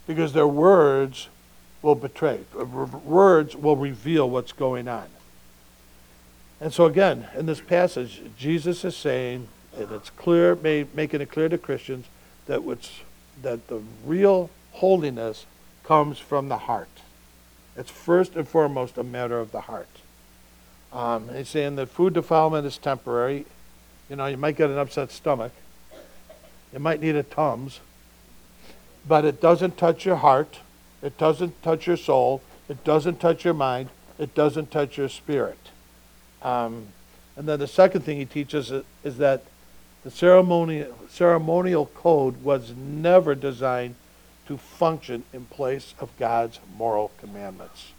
Because 0.07 0.33
their 0.33 0.47
words 0.47 1.29
will 1.81 1.95
betray, 1.97 2.41
words 3.05 3.57
will 3.57 3.77
reveal 3.77 4.31
what's 4.31 4.53
going 4.53 4.87
on. 4.87 5.09
And 6.61 6.73
so, 6.73 6.87
again, 6.87 7.27
in 7.37 7.47
this 7.47 7.61
passage, 7.61 8.23
Jesus 8.39 8.85
is 8.85 8.97
saying, 8.97 9.49
and 9.77 9.91
it's 9.91 10.11
clear, 10.11 10.55
making 10.55 11.21
it 11.21 11.31
clear 11.31 11.49
to 11.49 11.59
Christians, 11.59 12.07
that, 12.47 12.65
which, 12.65 13.03
that 13.43 13.69
the 13.69 13.81
real 14.05 14.51
holiness 14.73 15.47
comes 15.85 16.19
from 16.19 16.49
the 16.49 16.59
heart. 16.59 16.89
It's 17.77 17.91
first 17.91 18.37
and 18.37 18.47
foremost 18.47 18.99
a 18.99 19.03
matter 19.03 19.39
of 19.39 19.53
the 19.53 19.63
heart. 19.63 19.89
Um, 20.93 21.31
he's 21.35 21.49
saying 21.49 21.77
that 21.77 21.89
food 21.89 22.13
defilement 22.13 22.67
is 22.67 22.77
temporary. 22.77 23.47
You 24.11 24.17
know, 24.17 24.27
you 24.27 24.37
might 24.37 24.57
get 24.57 24.69
an 24.69 24.79
upset 24.79 25.11
stomach. 25.11 25.53
You 26.73 26.79
might 26.79 27.01
need 27.01 27.17
a 27.17 27.23
Tums. 27.23 27.81
But 29.07 29.25
it 29.25 29.41
doesn't 29.41 29.79
touch 29.79 30.05
your 30.05 30.17
heart. 30.17 30.59
It 31.03 31.17
doesn't 31.19 31.63
touch 31.63 31.87
your 31.87 31.97
soul. 31.97 32.43
It 32.69 32.85
doesn't 32.85 33.21
touch 33.21 33.45
your 33.45 33.55
mind. 33.55 33.89
It 34.19 34.35
doesn't 34.35 34.71
touch 34.71 34.99
your 34.99 35.09
spirit. 35.09 35.59
Um, 36.43 36.89
and 37.37 37.49
then 37.49 37.59
the 37.59 37.67
second 37.67 38.03
thing 38.03 38.19
he 38.19 38.27
teaches 38.27 38.71
is, 38.71 38.85
is 39.03 39.17
that 39.19 39.45
the 40.05 40.11
ceremonial, 40.11 40.99
ceremonial 41.09 41.87
code 41.87 42.43
was 42.43 42.73
never 42.75 43.35
designed 43.35 43.95
to 44.47 44.57
function 44.59 45.23
in 45.33 45.45
place 45.47 45.95
of 46.01 46.17
God's 46.19 46.59
moral 46.77 47.13
commandments. 47.19 47.93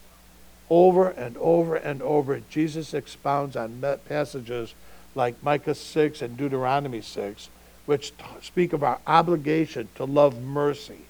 Over 0.69 1.09
and 1.09 1.37
over 1.37 1.75
and 1.75 2.01
over, 2.01 2.39
Jesus 2.49 2.93
expounds 2.93 3.55
on 3.55 3.83
passages 4.07 4.73
like 5.15 5.41
Micah 5.43 5.75
6 5.75 6.21
and 6.21 6.35
Deuteronomy 6.37 7.01
6, 7.01 7.49
which 7.85 8.13
speak 8.41 8.73
of 8.73 8.83
our 8.83 8.99
obligation 9.05 9.87
to 9.95 10.05
love 10.05 10.41
mercy 10.41 11.05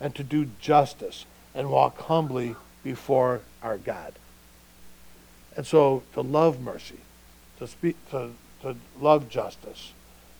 and 0.00 0.14
to 0.14 0.24
do 0.24 0.50
justice 0.60 1.24
and 1.54 1.70
walk 1.70 1.98
humbly 1.98 2.56
before 2.82 3.40
our 3.62 3.78
God. 3.78 4.14
And 5.56 5.66
so 5.66 6.02
to 6.12 6.20
love 6.20 6.60
mercy, 6.60 7.00
to 7.58 7.66
speak 7.66 7.96
to, 8.10 8.32
to 8.62 8.76
love 9.00 9.28
justice, 9.30 9.92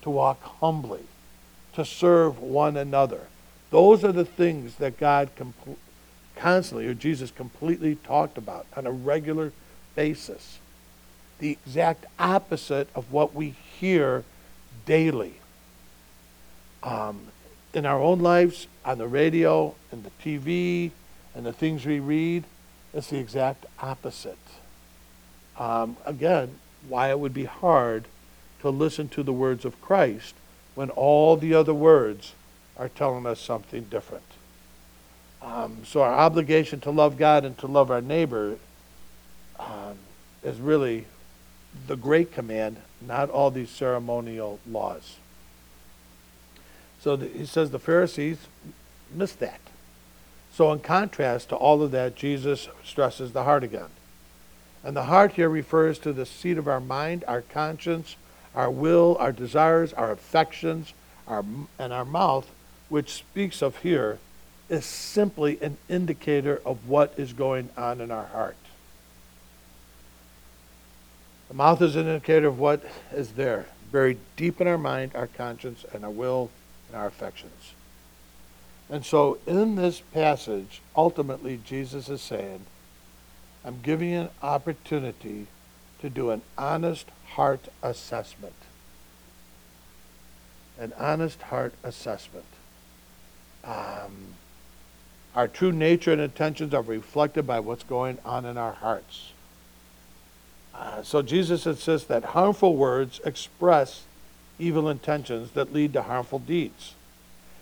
to 0.06 0.10
walk 0.10 0.40
humbly, 0.60 1.02
to 1.72 1.84
serve 1.84 2.38
one 2.38 2.76
another. 2.76 3.22
Those 3.70 4.04
are 4.04 4.12
the 4.12 4.24
things 4.24 4.76
that 4.76 5.00
God 5.00 5.30
constantly, 6.36 6.86
or 6.86 6.94
Jesus 6.94 7.32
completely 7.32 7.96
talked 7.96 8.38
about 8.38 8.66
on 8.76 8.86
a 8.86 8.92
regular 8.92 9.52
basis. 9.96 10.60
The 11.40 11.50
exact 11.50 12.06
opposite 12.20 12.88
of 12.94 13.10
what 13.10 13.34
we 13.34 13.56
hear 13.80 14.22
daily. 14.84 15.40
Um, 16.84 17.22
in 17.74 17.84
our 17.84 18.00
own 18.00 18.20
lives, 18.20 18.68
on 18.84 18.98
the 18.98 19.08
radio, 19.08 19.74
and 19.90 20.04
the 20.04 20.12
TV, 20.22 20.92
and 21.34 21.44
the 21.44 21.52
things 21.52 21.84
we 21.84 21.98
read, 21.98 22.44
it's 22.94 23.10
the 23.10 23.18
exact 23.18 23.66
opposite. 23.80 24.38
Um, 25.58 25.96
again, 26.06 26.60
why 26.88 27.10
it 27.10 27.18
would 27.18 27.34
be 27.34 27.46
hard 27.46 28.04
to 28.60 28.70
listen 28.70 29.08
to 29.10 29.22
the 29.22 29.32
words 29.32 29.64
of 29.64 29.80
Christ 29.80 30.34
when 30.74 30.90
all 30.90 31.36
the 31.36 31.54
other 31.54 31.74
words 31.74 32.34
are 32.76 32.88
telling 32.88 33.26
us 33.26 33.40
something 33.40 33.84
different. 33.84 34.24
Um, 35.42 35.78
so 35.84 36.02
our 36.02 36.12
obligation 36.12 36.80
to 36.80 36.90
love 36.90 37.16
God 37.16 37.44
and 37.44 37.56
to 37.58 37.66
love 37.66 37.90
our 37.90 38.00
neighbor 38.00 38.58
um, 39.58 39.96
is 40.42 40.58
really 40.58 41.06
the 41.86 41.96
great 41.96 42.32
command, 42.32 42.78
not 43.00 43.30
all 43.30 43.50
these 43.50 43.70
ceremonial 43.70 44.58
laws. 44.68 45.16
So 47.00 47.16
the, 47.16 47.28
he 47.28 47.46
says 47.46 47.70
the 47.70 47.78
Pharisees 47.78 48.38
missed 49.12 49.38
that. 49.40 49.60
So 50.52 50.72
in 50.72 50.80
contrast 50.80 51.50
to 51.50 51.56
all 51.56 51.82
of 51.82 51.90
that, 51.90 52.16
Jesus 52.16 52.68
stresses 52.82 53.32
the 53.32 53.44
heart 53.44 53.62
again. 53.62 53.90
And 54.82 54.96
the 54.96 55.04
heart 55.04 55.32
here 55.32 55.48
refers 55.48 55.98
to 56.00 56.12
the 56.12 56.26
seat 56.26 56.58
of 56.58 56.66
our 56.66 56.80
mind, 56.80 57.24
our 57.28 57.42
conscience, 57.42 58.16
our 58.56 58.70
will, 58.70 59.16
our 59.20 59.32
desires, 59.32 59.92
our 59.92 60.10
affections, 60.10 60.94
our, 61.28 61.44
and 61.78 61.92
our 61.92 62.04
mouth, 62.04 62.50
which 62.88 63.12
speaks 63.12 63.62
of 63.62 63.76
here, 63.78 64.18
is 64.68 64.84
simply 64.84 65.58
an 65.62 65.76
indicator 65.88 66.60
of 66.64 66.88
what 66.88 67.14
is 67.16 67.32
going 67.32 67.68
on 67.76 68.00
in 68.00 68.10
our 68.10 68.26
heart. 68.26 68.56
The 71.48 71.54
mouth 71.54 71.80
is 71.82 71.94
an 71.94 72.06
indicator 72.06 72.48
of 72.48 72.58
what 72.58 72.82
is 73.12 73.32
there, 73.32 73.66
buried 73.92 74.18
deep 74.36 74.60
in 74.60 74.66
our 74.66 74.78
mind, 74.78 75.12
our 75.14 75.28
conscience, 75.28 75.84
and 75.92 76.02
our 76.02 76.10
will 76.10 76.50
and 76.88 76.96
our 76.96 77.06
affections. 77.06 77.74
And 78.88 79.04
so 79.04 79.38
in 79.46 79.76
this 79.76 80.00
passage, 80.00 80.80
ultimately, 80.96 81.60
Jesus 81.64 82.08
is 82.08 82.22
saying, 82.22 82.64
I'm 83.64 83.80
giving 83.82 84.10
you 84.10 84.20
an 84.20 84.28
opportunity 84.42 85.46
to 86.00 86.10
do 86.10 86.30
an 86.30 86.42
honest 86.56 87.06
heart 87.34 87.68
assessment. 87.82 88.54
An 90.78 90.92
honest 90.98 91.42
heart 91.42 91.74
assessment. 91.82 92.44
Um, 93.64 94.34
our 95.34 95.48
true 95.48 95.72
nature 95.72 96.12
and 96.12 96.20
intentions 96.20 96.72
are 96.72 96.82
reflected 96.82 97.46
by 97.46 97.60
what's 97.60 97.82
going 97.82 98.18
on 98.24 98.44
in 98.44 98.56
our 98.56 98.72
hearts. 98.72 99.32
Uh, 100.74 101.02
so 101.02 101.22
Jesus 101.22 101.66
insists 101.66 102.06
that 102.08 102.24
harmful 102.24 102.76
words 102.76 103.20
express 103.24 104.04
evil 104.58 104.88
intentions 104.88 105.50
that 105.52 105.72
lead 105.72 105.92
to 105.94 106.02
harmful 106.02 106.38
deeds. 106.38 106.94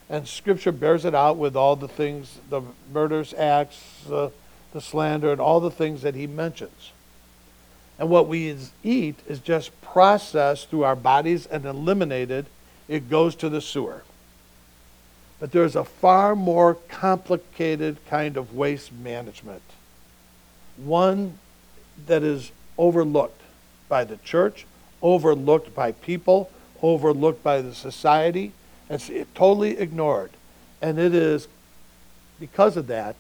And 0.09 0.29
Scripture 0.29 0.73
bears 0.73 1.05
it 1.05 1.15
out 1.15 1.37
with 1.37 1.57
all 1.57 1.77
the 1.77 1.89
things, 1.89 2.39
the 2.51 2.63
murders, 2.93 3.33
acts, 3.35 4.09
uh, 4.11 4.31
the 4.73 4.81
slander, 4.81 5.33
and 5.33 5.41
all 5.41 5.61
the 5.61 5.71
things 5.71 6.03
that 6.03 6.15
he 6.15 6.27
mentions. 6.27 6.93
And 7.99 8.09
what 8.09 8.29
we 8.29 8.57
eat 8.83 9.17
is 9.29 9.39
just 9.39 9.81
processed 9.83 10.71
through 10.71 10.85
our 10.85 10.97
bodies 10.97 11.47
and 11.47 11.65
eliminated. 11.65 12.47
It 12.89 13.09
goes 13.09 13.35
to 13.37 13.49
the 13.49 13.61
sewer. 13.61 14.03
But 15.39 15.53
there's 15.53 15.77
a 15.77 15.85
far 15.85 16.35
more 16.35 16.75
complicated 16.89 17.99
kind 18.09 18.37
of 18.37 18.55
waste 18.55 18.93
management, 18.93 19.63
one 20.77 21.39
that 22.07 22.23
is 22.23 22.51
overlooked 22.79 23.41
by 23.89 24.05
the 24.05 24.17
church, 24.19 24.67
overlooked 25.03 25.75
by 25.75 25.93
people, 25.93 26.51
overlooked 26.83 27.43
by 27.43 27.61
the 27.63 27.75
society. 27.75 28.53
And 28.89 29.03
it's 29.09 29.31
totally 29.35 29.79
ignored. 29.79 30.31
And 30.83 30.99
it 30.99 31.15
is 31.15 31.49
because 32.41 32.77
of 32.77 32.87
that, 32.89 33.17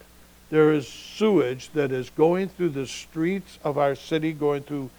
there 0.50 0.72
is 0.72 0.86
sewage 0.86 1.70
that 1.70 1.90
is 1.90 2.10
going 2.10 2.48
through 2.48 2.70
the 2.70 2.86
streets 2.86 3.58
of 3.64 3.78
our 3.78 3.94
city, 3.94 4.32
going 4.32 4.62
through, 4.62 4.90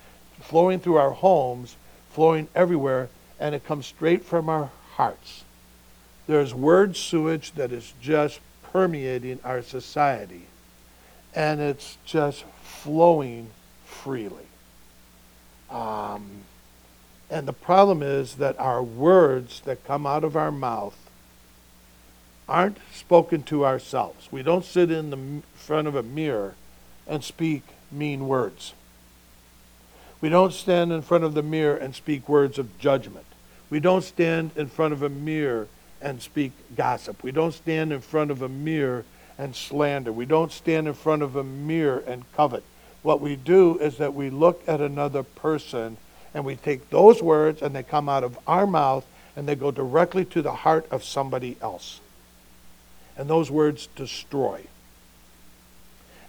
flowing 0.42 0.80
through 0.80 0.98
our 0.98 1.12
homes, 1.12 1.76
flowing 2.12 2.48
everywhere, 2.56 3.10
and 3.40 3.54
it 3.54 3.66
comes 3.66 3.86
straight 3.86 4.24
from 4.24 4.50
our 4.50 4.72
hearts. 4.94 5.44
There's 6.28 6.54
word 6.54 6.98
sewage 6.98 7.52
that 7.54 7.72
is 7.72 7.94
just 8.02 8.40
permeating 8.64 9.40
our 9.44 9.62
society, 9.62 10.48
and 11.34 11.62
it's 11.62 11.98
just 12.06 12.44
flowing 12.64 13.50
freely. 13.86 14.48
Um, 15.70 16.30
and 17.30 17.48
the 17.48 17.54
problem 17.54 18.02
is 18.04 18.36
that 18.36 18.60
our 18.60 18.84
words 18.84 19.62
that 19.62 19.86
come 19.86 20.06
out 20.06 20.24
of 20.24 20.36
our 20.36 20.52
mouth 20.52 21.05
aren't 22.48 22.78
spoken 22.94 23.44
to 23.44 23.66
ourselves. 23.66 24.32
We 24.32 24.44
don't 24.44 24.66
sit 24.66 24.92
in 24.92 25.10
the 25.10 25.42
front 25.56 25.88
of 25.88 25.96
a 25.96 26.04
mirror 26.04 26.56
and 27.08 27.24
speak 27.24 27.64
mean 27.92 28.28
words. 28.28 28.74
We 30.22 30.30
don't 30.30 30.54
stand 30.54 30.92
in 30.92 31.02
front 31.02 31.24
of 31.24 31.34
the 31.34 31.44
mirror 31.44 31.76
and 31.76 31.96
speak 31.96 32.28
words 32.30 32.58
of 32.58 32.78
judgment. 32.80 33.26
We 33.70 33.80
don't 33.80 34.04
stand 34.04 34.52
in 34.56 34.68
front 34.68 34.94
of 34.94 35.02
a 35.02 35.10
mirror 35.10 35.68
and 36.02 36.22
speak 36.22 36.52
gossip. 36.76 37.24
We 37.24 37.32
don't 37.32 37.54
stand 37.54 37.92
in 37.92 38.02
front 38.02 38.32
of 38.32 38.42
a 38.42 38.50
mirror 38.50 39.06
and 39.38 39.56
slander. 39.56 40.12
We 40.12 40.26
don't 40.26 40.52
stand 40.52 40.88
in 40.88 40.94
front 40.94 41.22
of 41.22 41.36
a 41.36 41.44
mirror 41.44 42.04
and 42.08 42.32
covet. 42.34 42.64
What 43.02 43.22
we 43.22 43.36
do 43.36 43.78
is 43.80 43.98
that 43.98 44.14
we 44.14 44.30
look 44.30 44.64
at 44.68 44.82
another 44.82 45.24
person 45.24 45.98
and 46.34 46.46
we 46.46 46.56
take 46.56 46.90
those 46.90 47.22
words 47.22 47.62
and 47.62 47.76
they 47.76 47.84
come 47.84 48.10
out 48.10 48.24
of 48.24 48.38
our 48.48 48.66
mouth 48.68 49.06
and 49.36 49.48
they 49.48 49.56
go 49.56 49.72
directly 49.72 50.26
to 50.26 50.42
the 50.42 50.52
heart 50.52 50.88
of 50.92 51.04
somebody 51.04 51.58
else. 51.62 52.00
And 53.18 53.30
those 53.30 53.50
words 53.50 53.88
destroy. 53.96 54.64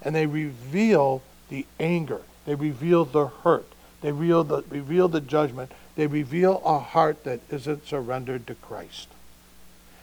And 0.03 0.15
they 0.15 0.27
reveal 0.27 1.23
the 1.49 1.67
anger. 1.81 2.23
They 2.45 2.55
reveal 2.55 3.05
the 3.05 3.27
hurt. 3.27 3.67
They 4.03 4.13
reveal 4.13 4.45
the, 4.45 4.63
reveal 4.69 5.09
the 5.09 5.21
judgment. 5.21 5.73
They 5.97 6.07
reveal 6.07 6.63
a 6.65 6.79
heart 6.79 7.25
that 7.25 7.41
isn't 7.51 7.87
surrendered 7.87 8.47
to 8.47 8.55
Christ. 8.55 9.09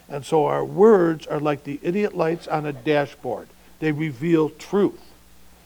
And 0.09 0.25
so 0.25 0.45
our 0.45 0.65
words 0.65 1.25
are 1.27 1.39
like 1.39 1.63
the 1.63 1.79
idiot 1.81 2.15
lights 2.15 2.47
on 2.47 2.65
a 2.65 2.73
dashboard. 2.73 3.47
They 3.79 3.91
reveal 3.91 4.49
truth. 4.49 4.99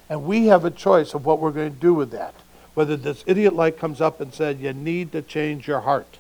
And 0.10 0.25
we 0.25 0.47
have 0.47 0.63
a 0.63 0.71
choice 0.71 1.13
of 1.13 1.25
what 1.25 1.39
we're 1.39 1.51
going 1.51 1.73
to 1.73 1.80
do 1.80 1.93
with 1.93 2.12
that. 2.12 2.36
Whether 2.73 2.95
this 2.95 3.23
idiot 3.25 3.53
light 3.53 3.80
comes 3.80 3.99
up 4.01 4.21
and 4.21 4.34
said, 4.34 4.60
you 4.60 4.71
need 4.73 5.12
to 5.13 5.21
change 5.21 5.67
your 5.67 5.82
heart. 5.82 6.19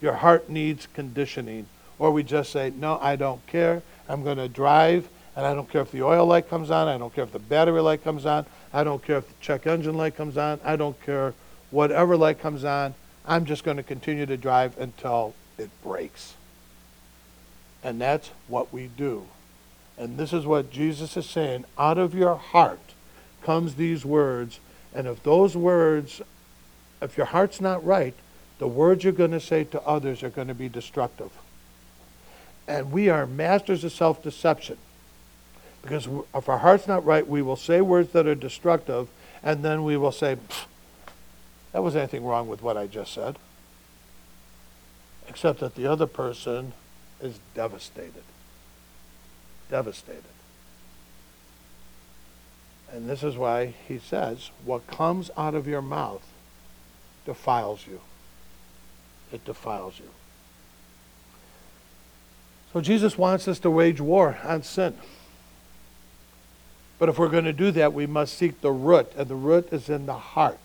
Your 0.00 0.14
heart 0.14 0.48
needs 0.48 0.88
conditioning. 0.94 1.66
Or 1.98 2.10
we 2.10 2.22
just 2.22 2.50
say, 2.52 2.72
no, 2.76 2.98
I 3.00 3.16
don't 3.16 3.44
care. 3.46 3.82
I'm 4.08 4.22
going 4.22 4.38
to 4.38 4.48
drive, 4.48 5.08
and 5.36 5.44
I 5.44 5.54
don't 5.54 5.70
care 5.70 5.82
if 5.82 5.90
the 5.90 6.02
oil 6.02 6.26
light 6.26 6.48
comes 6.48 6.70
on. 6.70 6.88
I 6.88 6.96
don't 6.96 7.14
care 7.14 7.24
if 7.24 7.32
the 7.32 7.38
battery 7.38 7.80
light 7.80 8.02
comes 8.04 8.24
on. 8.24 8.46
I 8.72 8.84
don't 8.84 9.02
care 9.02 9.18
if 9.18 9.28
the 9.28 9.34
check 9.40 9.66
engine 9.66 9.96
light 9.96 10.16
comes 10.16 10.36
on. 10.36 10.60
I 10.64 10.76
don't 10.76 11.00
care 11.04 11.34
whatever 11.70 12.16
light 12.16 12.40
comes 12.40 12.64
on. 12.64 12.94
I'm 13.26 13.44
just 13.44 13.64
going 13.64 13.76
to 13.76 13.82
continue 13.82 14.26
to 14.26 14.36
drive 14.36 14.78
until 14.78 15.34
it 15.58 15.70
breaks. 15.82 16.34
And 17.82 18.00
that's 18.00 18.30
what 18.46 18.72
we 18.72 18.88
do. 18.88 19.26
And 19.96 20.16
this 20.16 20.32
is 20.32 20.46
what 20.46 20.70
Jesus 20.70 21.16
is 21.16 21.26
saying. 21.26 21.64
Out 21.76 21.98
of 21.98 22.14
your 22.14 22.36
heart 22.36 22.94
comes 23.42 23.74
these 23.74 24.04
words. 24.04 24.60
And 24.94 25.06
if 25.06 25.22
those 25.22 25.56
words, 25.56 26.22
if 27.02 27.16
your 27.16 27.26
heart's 27.26 27.60
not 27.60 27.84
right, 27.84 28.14
the 28.58 28.68
words 28.68 29.04
you're 29.04 29.12
going 29.12 29.32
to 29.32 29.40
say 29.40 29.64
to 29.64 29.82
others 29.82 30.22
are 30.22 30.30
going 30.30 30.48
to 30.48 30.54
be 30.54 30.68
destructive. 30.68 31.30
And 32.68 32.92
we 32.92 33.08
are 33.08 33.26
masters 33.26 33.82
of 33.82 33.92
self 33.92 34.22
deception. 34.22 34.76
Because 35.80 36.06
if 36.34 36.48
our 36.48 36.58
heart's 36.58 36.86
not 36.86 37.04
right, 37.04 37.26
we 37.26 37.40
will 37.40 37.56
say 37.56 37.80
words 37.80 38.12
that 38.12 38.26
are 38.26 38.34
destructive, 38.34 39.08
and 39.42 39.64
then 39.64 39.84
we 39.84 39.96
will 39.96 40.12
say, 40.12 40.36
that 41.72 41.82
was 41.82 41.96
anything 41.96 42.24
wrong 42.24 42.46
with 42.46 42.62
what 42.62 42.76
I 42.76 42.86
just 42.86 43.14
said. 43.14 43.38
Except 45.28 45.60
that 45.60 45.76
the 45.76 45.86
other 45.86 46.06
person 46.06 46.74
is 47.22 47.38
devastated. 47.54 48.22
Devastated. 49.70 50.24
And 52.92 53.08
this 53.08 53.22
is 53.22 53.36
why 53.36 53.74
he 53.86 53.98
says, 53.98 54.50
what 54.64 54.86
comes 54.86 55.30
out 55.36 55.54
of 55.54 55.66
your 55.66 55.82
mouth 55.82 56.26
defiles 57.24 57.86
you. 57.86 58.00
It 59.32 59.44
defiles 59.44 59.98
you. 59.98 60.10
So 62.72 62.80
Jesus 62.80 63.16
wants 63.16 63.48
us 63.48 63.58
to 63.60 63.70
wage 63.70 64.00
war 64.00 64.38
on 64.44 64.62
sin. 64.62 64.94
But 66.98 67.08
if 67.08 67.18
we're 67.18 67.28
going 67.28 67.44
to 67.44 67.52
do 67.52 67.70
that, 67.72 67.94
we 67.94 68.06
must 68.06 68.36
seek 68.36 68.60
the 68.60 68.72
root, 68.72 69.12
and 69.16 69.28
the 69.28 69.36
root 69.36 69.72
is 69.72 69.88
in 69.88 70.06
the 70.06 70.14
heart. 70.14 70.58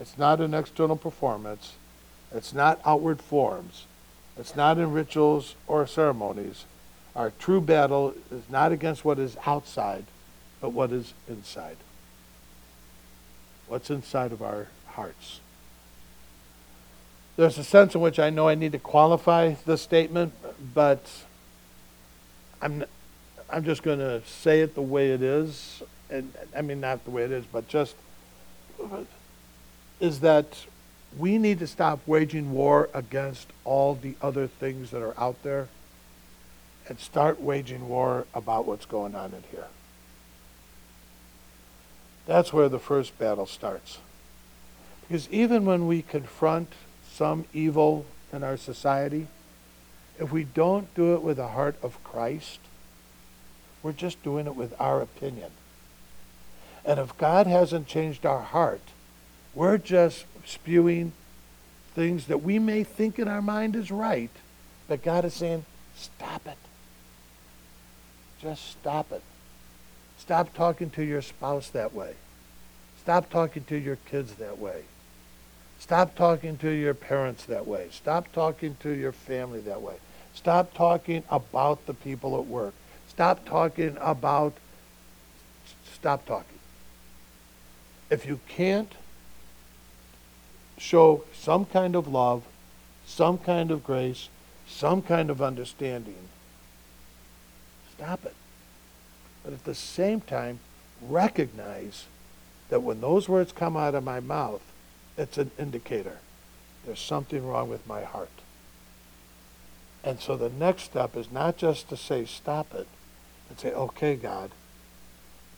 It's 0.00 0.16
not 0.16 0.40
an 0.40 0.54
external 0.54 0.96
performance, 0.96 1.74
it's 2.32 2.52
not 2.52 2.80
outward 2.84 3.20
forms, 3.20 3.86
it's 4.38 4.54
not 4.54 4.78
in 4.78 4.92
rituals 4.92 5.54
or 5.66 5.86
ceremonies. 5.86 6.64
Our 7.14 7.30
true 7.30 7.60
battle 7.60 8.14
is 8.30 8.42
not 8.50 8.72
against 8.72 9.04
what 9.04 9.18
is 9.18 9.36
outside, 9.46 10.04
but 10.60 10.70
what 10.70 10.92
is 10.92 11.14
inside. 11.28 11.78
What's 13.68 13.90
inside 13.90 14.32
of 14.32 14.42
our 14.42 14.68
hearts? 14.86 15.40
There's 17.36 17.58
a 17.58 17.64
sense 17.64 17.94
in 17.94 18.00
which 18.00 18.18
I 18.18 18.30
know 18.30 18.48
I 18.48 18.54
need 18.54 18.72
to 18.72 18.78
qualify 18.78 19.54
the 19.66 19.76
statement, 19.76 20.32
but 20.74 21.06
I'm, 22.62 22.84
I'm 23.50 23.64
just 23.64 23.82
going 23.82 23.98
to 23.98 24.22
say 24.24 24.62
it 24.62 24.74
the 24.74 24.82
way 24.82 25.10
it 25.10 25.22
is. 25.22 25.82
And 26.08 26.32
I 26.56 26.62
mean, 26.62 26.80
not 26.80 27.04
the 27.04 27.10
way 27.10 27.24
it 27.24 27.32
is, 27.32 27.44
but 27.44 27.68
just 27.68 27.94
is 30.00 30.20
that 30.20 30.66
we 31.18 31.38
need 31.38 31.58
to 31.58 31.66
stop 31.66 32.00
waging 32.06 32.52
war 32.52 32.88
against 32.94 33.48
all 33.64 33.94
the 33.94 34.14
other 34.22 34.46
things 34.46 34.90
that 34.90 35.02
are 35.02 35.18
out 35.18 35.42
there 35.42 35.68
and 36.88 36.98
start 36.98 37.40
waging 37.40 37.88
war 37.88 38.26
about 38.34 38.66
what's 38.66 38.86
going 38.86 39.14
on 39.14 39.32
in 39.32 39.42
here. 39.50 39.66
That's 42.26 42.52
where 42.52 42.68
the 42.68 42.78
first 42.78 43.18
battle 43.18 43.46
starts. 43.46 43.98
Because 45.02 45.28
even 45.30 45.64
when 45.64 45.86
we 45.86 46.02
confront 46.02 46.72
some 47.16 47.46
evil 47.54 48.04
in 48.32 48.44
our 48.44 48.58
society, 48.58 49.26
if 50.18 50.30
we 50.30 50.44
don't 50.44 50.94
do 50.94 51.14
it 51.14 51.22
with 51.22 51.38
the 51.38 51.48
heart 51.48 51.76
of 51.82 52.02
Christ, 52.04 52.58
we're 53.82 53.92
just 53.92 54.22
doing 54.22 54.46
it 54.46 54.54
with 54.54 54.74
our 54.78 55.00
opinion. 55.00 55.50
And 56.84 57.00
if 57.00 57.16
God 57.16 57.46
hasn't 57.46 57.86
changed 57.86 58.26
our 58.26 58.42
heart, 58.42 58.82
we're 59.54 59.78
just 59.78 60.26
spewing 60.44 61.12
things 61.94 62.26
that 62.26 62.42
we 62.42 62.58
may 62.58 62.84
think 62.84 63.18
in 63.18 63.28
our 63.28 63.40
mind 63.40 63.74
is 63.74 63.90
right, 63.90 64.30
but 64.86 65.02
God 65.02 65.24
is 65.24 65.32
saying, 65.32 65.64
stop 65.96 66.46
it. 66.46 66.58
Just 68.42 68.70
stop 68.72 69.10
it. 69.10 69.22
Stop 70.18 70.52
talking 70.54 70.90
to 70.90 71.02
your 71.02 71.22
spouse 71.22 71.70
that 71.70 71.94
way. 71.94 72.14
Stop 73.00 73.30
talking 73.30 73.64
to 73.64 73.76
your 73.76 73.96
kids 73.96 74.34
that 74.34 74.58
way. 74.58 74.82
Stop 75.78 76.14
talking 76.14 76.56
to 76.58 76.70
your 76.70 76.94
parents 76.94 77.44
that 77.44 77.66
way. 77.66 77.88
Stop 77.90 78.32
talking 78.32 78.76
to 78.80 78.90
your 78.90 79.12
family 79.12 79.60
that 79.60 79.82
way. 79.82 79.94
Stop 80.34 80.74
talking 80.74 81.22
about 81.30 81.86
the 81.86 81.94
people 81.94 82.38
at 82.38 82.46
work. 82.46 82.74
Stop 83.08 83.46
talking 83.46 83.96
about, 84.00 84.52
stop 85.92 86.26
talking. 86.26 86.58
If 88.10 88.26
you 88.26 88.40
can't 88.48 88.92
show 90.78 91.24
some 91.32 91.64
kind 91.64 91.94
of 91.94 92.06
love, 92.06 92.42
some 93.06 93.38
kind 93.38 93.70
of 93.70 93.84
grace, 93.84 94.28
some 94.66 95.02
kind 95.02 95.30
of 95.30 95.40
understanding, 95.40 96.28
stop 97.96 98.24
it. 98.24 98.34
But 99.42 99.54
at 99.54 99.64
the 99.64 99.74
same 99.74 100.20
time, 100.20 100.58
recognize 101.00 102.04
that 102.68 102.82
when 102.82 103.00
those 103.00 103.28
words 103.28 103.52
come 103.52 103.76
out 103.76 103.94
of 103.94 104.04
my 104.04 104.20
mouth, 104.20 104.60
it's 105.16 105.38
an 105.38 105.50
indicator. 105.58 106.18
There's 106.84 107.00
something 107.00 107.46
wrong 107.46 107.68
with 107.68 107.86
my 107.86 108.02
heart. 108.02 108.30
And 110.04 110.20
so 110.20 110.36
the 110.36 110.50
next 110.50 110.84
step 110.84 111.16
is 111.16 111.32
not 111.32 111.56
just 111.56 111.88
to 111.88 111.96
say, 111.96 112.24
stop 112.24 112.72
it, 112.74 112.86
but 113.48 113.60
say, 113.60 113.72
okay, 113.72 114.14
God, 114.14 114.50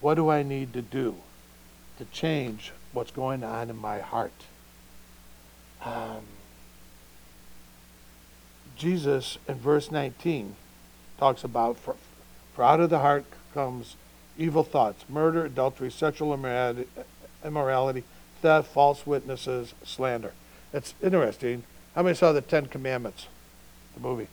what 0.01 0.14
do 0.14 0.31
I 0.31 0.42
need 0.42 0.73
to 0.73 0.83
do 0.83 1.16
to 1.99 2.05
change 2.07 2.73
what's 2.92 3.11
going 3.11 3.44
on 3.44 3.68
in 3.68 3.77
my 3.77 3.99
heart? 3.99 4.33
Um, 5.85 6.23
Jesus 8.77 9.38
in 9.47 9.57
verse 9.57 9.90
19 9.90 10.57
talks 11.18 11.44
about, 11.44 11.77
for, 11.77 11.97
for 12.55 12.64
out 12.64 12.81
of 12.81 12.90
the 12.90 13.01
heart 13.01 13.25
comes 13.53 13.97
evil 14.38 14.62
thoughts, 14.62 15.05
murder, 15.09 15.44
adultery, 15.44 15.90
sexual 15.90 16.33
immorality, 16.33 16.87
immorality 17.44 18.05
theft, 18.40 18.68
false 18.68 19.07
witnesses, 19.07 19.74
slander. 19.85 20.33
It's 20.72 20.94
interesting. 21.03 21.64
How 21.94 22.03
many 22.03 22.14
saw 22.14 22.33
the 22.33 22.40
Ten 22.40 22.66
Commandments, 22.66 23.27
the 23.94 24.01
movie? 24.01 24.29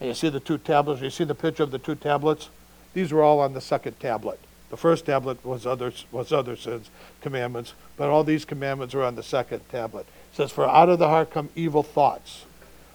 And 0.00 0.08
you 0.08 0.14
see 0.14 0.28
the 0.28 0.40
two 0.40 0.58
tablets. 0.58 1.00
You 1.00 1.10
see 1.10 1.24
the 1.24 1.34
picture 1.34 1.62
of 1.62 1.70
the 1.70 1.78
two 1.78 1.94
tablets. 1.94 2.48
These 2.94 3.12
were 3.12 3.22
all 3.22 3.40
on 3.40 3.52
the 3.52 3.60
second 3.60 4.00
tablet. 4.00 4.40
The 4.68 4.76
first 4.76 5.06
tablet 5.06 5.44
was 5.44 5.64
other 5.64 5.92
was 6.10 6.32
other 6.32 6.56
sins, 6.56 6.90
commandments, 7.20 7.74
but 7.96 8.08
all 8.08 8.24
these 8.24 8.44
commandments 8.44 8.94
are 8.94 9.02
on 9.02 9.14
the 9.14 9.22
second 9.22 9.60
tablet. 9.70 10.06
It 10.32 10.36
says, 10.36 10.50
"For 10.50 10.66
out 10.66 10.88
of 10.88 10.98
the 10.98 11.08
heart 11.08 11.30
come 11.30 11.50
evil 11.54 11.82
thoughts. 11.82 12.44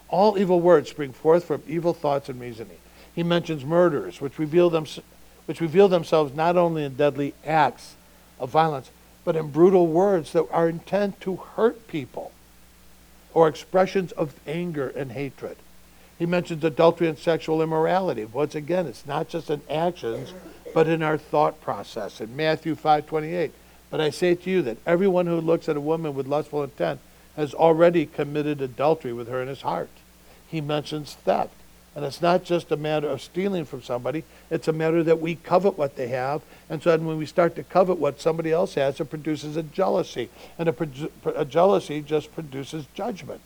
All 0.09 0.37
evil 0.37 0.59
words 0.59 0.89
spring 0.89 1.13
forth 1.13 1.45
from 1.45 1.63
evil 1.67 1.93
thoughts 1.93 2.27
and 2.27 2.41
reasoning." 2.41 2.77
He 3.15 3.23
mentions 3.23 3.63
murders, 3.63 4.19
which 4.19 4.37
reveal 4.37 4.69
them, 4.69 4.85
which 5.45 5.61
reveal 5.61 5.87
themselves 5.87 6.33
not 6.33 6.57
only 6.57 6.83
in 6.83 6.95
deadly 6.95 7.33
acts 7.45 7.95
of 8.39 8.49
violence, 8.49 8.89
but 9.23 9.36
in 9.36 9.49
brutal 9.49 9.88
words 9.88 10.34
that 10.34 10.45
are 10.51 10.67
intent 10.67 11.19
to 11.21 11.36
hurt 11.36 11.88
people, 11.88 12.31
or 13.34 13.47
expressions 13.47 14.12
of 14.13 14.36
anger 14.45 14.89
and 14.89 15.12
hatred. 15.12 15.57
He 16.19 16.25
mentions 16.25 16.63
adultery 16.63 17.07
and 17.07 17.17
sexual 17.17 17.62
immorality. 17.62 18.25
Once 18.25 18.53
again, 18.53 18.86
it's 18.86 19.07
not 19.07 19.29
just 19.29 19.49
in 19.49 19.62
actions, 19.69 20.34
but 20.73 20.88
in 20.88 21.01
our 21.01 21.17
thought 21.17 21.60
process. 21.62 22.21
In 22.21 22.36
Matthew 22.36 22.75
5:28, 22.75 23.51
but 23.89 23.99
I 23.99 24.10
say 24.10 24.36
to 24.36 24.49
you 24.49 24.62
that 24.62 24.77
everyone 24.86 25.25
who 25.25 25.41
looks 25.41 25.67
at 25.67 25.77
a 25.77 25.81
woman 25.81 26.13
with 26.13 26.27
lustful 26.27 26.63
intent 26.63 26.99
has 27.36 27.53
already 27.53 28.05
committed 28.05 28.62
adultery 28.62 29.13
with 29.13 29.27
her 29.29 29.41
in 29.41 29.47
his 29.47 29.62
heart. 29.62 29.89
He 30.47 30.62
mentions 30.62 31.13
theft. 31.13 31.53
And 31.95 32.06
it's 32.06 32.21
not 32.21 32.45
just 32.45 32.71
a 32.71 32.77
matter 32.77 33.10
of 33.10 33.21
stealing 33.21 33.65
from 33.65 33.82
somebody, 33.82 34.23
it's 34.49 34.69
a 34.69 34.73
matter 34.73 35.04
that 35.04 35.19
we 35.19 35.36
covet 35.36 35.77
what 35.77 35.97
they 35.97 36.08
have. 36.08 36.41
And 36.69 36.82
so 36.82 36.97
when 36.97 37.17
we 37.17 37.25
start 37.25 37.56
to 37.56 37.63
covet 37.63 37.97
what 37.97 38.21
somebody 38.21 38.51
else 38.51 38.75
has, 38.75 38.99
it 38.99 39.10
produces 39.10 39.58
a 39.58 39.63
jealousy. 39.63 40.30
And 40.58 40.69
a, 40.69 40.75
a 41.36 41.43
jealousy 41.43 42.01
just 42.01 42.34
produces 42.34 42.86
judgment. 42.93 43.41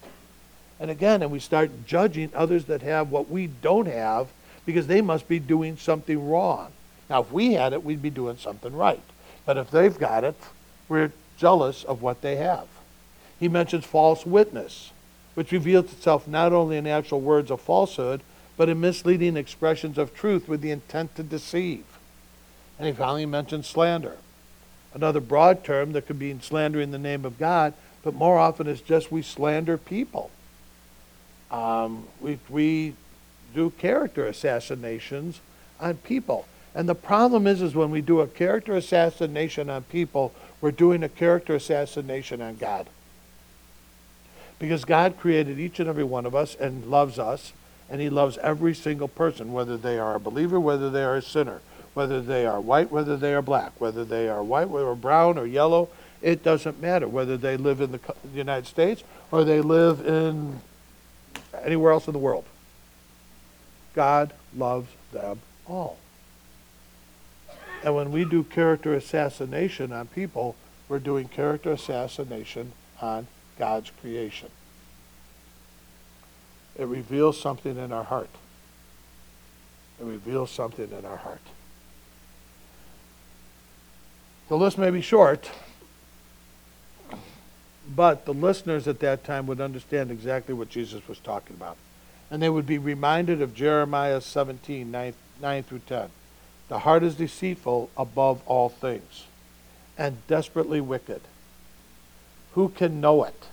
And 0.79 0.91
again, 0.91 1.23
and 1.23 1.31
we 1.31 1.39
start 1.39 1.87
judging 1.87 2.29
others 2.35 2.65
that 2.65 2.83
have 2.83 3.09
what 3.09 3.29
we 3.29 3.47
don't 3.47 3.87
have 3.87 4.27
because 4.65 4.87
they 4.87 5.01
must 5.01 5.27
be 5.27 5.39
doing 5.39 5.77
something 5.77 6.29
wrong. 6.29 6.71
Now, 7.09 7.21
if 7.21 7.31
we 7.31 7.53
had 7.53 7.73
it, 7.73 7.83
we'd 7.83 8.01
be 8.01 8.09
doing 8.09 8.37
something 8.37 8.75
right. 8.75 9.01
But 9.45 9.57
if 9.57 9.71
they've 9.71 9.97
got 9.97 10.23
it, 10.23 10.35
we're 10.89 11.11
jealous 11.37 11.83
of 11.83 12.01
what 12.01 12.21
they 12.21 12.35
have. 12.37 12.67
He 13.39 13.47
mentions 13.47 13.85
false 13.85 14.25
witness, 14.25 14.91
which 15.33 15.51
reveals 15.51 15.91
itself 15.91 16.27
not 16.27 16.53
only 16.53 16.77
in 16.77 16.87
actual 16.87 17.21
words 17.21 17.51
of 17.51 17.61
falsehood, 17.61 18.21
but 18.57 18.69
in 18.69 18.79
misleading 18.79 19.37
expressions 19.37 19.97
of 19.97 20.13
truth 20.13 20.47
with 20.47 20.61
the 20.61 20.71
intent 20.71 21.15
to 21.15 21.23
deceive. 21.23 21.85
And 22.77 22.87
he 22.87 22.93
finally 22.93 23.25
mentions 23.25 23.67
slander, 23.67 24.17
another 24.93 25.19
broad 25.19 25.63
term 25.63 25.93
that 25.93 26.07
could 26.07 26.19
be 26.19 26.37
slandering 26.39 26.91
the 26.91 26.97
name 26.97 27.25
of 27.25 27.37
God, 27.37 27.73
but 28.03 28.13
more 28.13 28.37
often 28.37 28.67
it's 28.67 28.81
just 28.81 29.11
we 29.11 29.21
slander 29.21 29.77
people. 29.77 30.29
Um, 31.51 32.07
we, 32.19 32.39
we 32.49 32.95
do 33.53 33.71
character 33.71 34.25
assassinations 34.25 35.39
on 35.79 35.95
people. 35.97 36.47
And 36.73 36.89
the 36.89 36.95
problem 36.95 37.47
is, 37.47 37.61
is 37.61 37.73
when 37.73 37.89
we 37.89 38.01
do 38.01 38.19
a 38.19 38.27
character 38.27 38.75
assassination 38.75 39.69
on 39.69 39.83
people, 39.83 40.33
we're 40.59 40.71
doing 40.71 41.03
a 41.03 41.09
character 41.09 41.55
assassination 41.55 42.41
on 42.41 42.57
God. 42.57 42.87
Because 44.59 44.83
God 44.83 45.17
created 45.17 45.59
each 45.59 45.79
and 45.79 45.87
every 45.87 46.03
one 46.03 46.25
of 46.25 46.35
us 46.35 46.55
and 46.55 46.85
loves 46.85 47.17
us, 47.17 47.53
and 47.89 48.01
He 48.01 48.09
loves 48.09 48.37
every 48.39 48.73
single 48.73 49.07
person, 49.07 49.53
whether 49.53 49.77
they 49.77 49.99
are 49.99 50.15
a 50.15 50.19
believer, 50.19 50.59
whether 50.59 50.89
they 50.89 51.03
are 51.03 51.17
a 51.17 51.21
sinner, 51.21 51.61
whether 51.93 52.21
they 52.21 52.45
are 52.45 52.59
white, 52.59 52.91
whether 52.91 53.17
they 53.17 53.33
are 53.33 53.41
black, 53.41 53.79
whether 53.79 54.03
they 54.03 54.27
are 54.27 54.43
white, 54.43 54.67
or 54.67 54.95
brown 54.95 55.37
or 55.37 55.45
yellow. 55.45 55.89
It 56.21 56.43
doesn't 56.43 56.81
matter 56.81 57.07
whether 57.07 57.37
they 57.37 57.57
live 57.57 57.81
in 57.81 57.91
the 57.91 57.99
United 58.33 58.65
States 58.65 59.03
or 59.31 59.43
they 59.43 59.61
live 59.61 60.05
in 60.05 60.59
anywhere 61.63 61.91
else 61.91 62.07
in 62.07 62.13
the 62.13 62.19
world. 62.19 62.45
God 63.93 64.33
loves 64.55 64.89
them 65.11 65.39
all. 65.67 65.97
And 67.83 67.95
when 67.95 68.11
we 68.11 68.25
do 68.25 68.43
character 68.43 68.93
assassination 68.93 69.93
on 69.93 70.07
people, 70.07 70.55
we're 70.89 70.99
doing 70.99 71.27
character 71.27 71.71
assassination 71.71 72.71
on 73.01 73.27
God's 73.59 73.91
creation. 74.01 74.49
It 76.77 76.85
reveals 76.87 77.39
something 77.39 77.77
in 77.77 77.91
our 77.91 78.03
heart. 78.03 78.29
It 79.99 80.05
reveals 80.05 80.51
something 80.51 80.91
in 80.91 81.05
our 81.05 81.17
heart. 81.17 81.41
The 84.49 84.57
list 84.57 84.77
may 84.77 84.91
be 84.91 85.01
short, 85.01 85.49
but 87.95 88.25
the 88.25 88.33
listeners 88.33 88.87
at 88.87 88.99
that 88.99 89.23
time 89.23 89.47
would 89.47 89.61
understand 89.61 90.11
exactly 90.11 90.53
what 90.53 90.69
Jesus 90.69 91.07
was 91.07 91.19
talking 91.19 91.55
about. 91.55 91.77
And 92.29 92.41
they 92.41 92.49
would 92.49 92.65
be 92.65 92.77
reminded 92.77 93.41
of 93.41 93.55
Jeremiah 93.55 94.21
17, 94.21 94.91
9, 94.91 95.13
9 95.41 95.63
through 95.63 95.81
10. 95.87 96.09
The 96.67 96.79
heart 96.79 97.03
is 97.03 97.15
deceitful 97.15 97.89
above 97.95 98.41
all 98.45 98.69
things 98.69 99.25
and 99.97 100.25
desperately 100.27 100.81
wicked. 100.81 101.21
Who 102.53 102.69
can 102.69 103.01
know 103.01 103.23
it? 103.23 103.47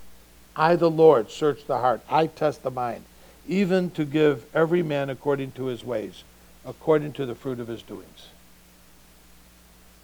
I, 0.57 0.77
the 0.77 0.91
Lord, 0.91 1.31
search 1.31 1.67
the 1.67 1.79
heart. 1.79 2.03
I 2.09 2.27
test 2.27 2.63
the 2.63 2.71
mind, 2.71 3.05
even 3.47 3.91
to 3.91 4.05
give 4.05 4.45
every 4.55 4.83
man 4.83 5.11
according 5.11 5.53
to 5.53 5.67
his 5.67 5.85
ways, 5.85 6.25
according 6.65 7.13
to 7.13 7.27
the 7.27 7.35
fruit 7.35 7.61
of 7.61 7.69
his 7.69 7.83
doings. 7.83 8.29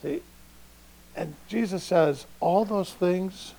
See, 0.03 0.22
and 1.16 1.35
Jesus 1.48 1.83
says 1.83 2.27
all 2.40 2.64
those 2.64 2.92
things 2.92 3.55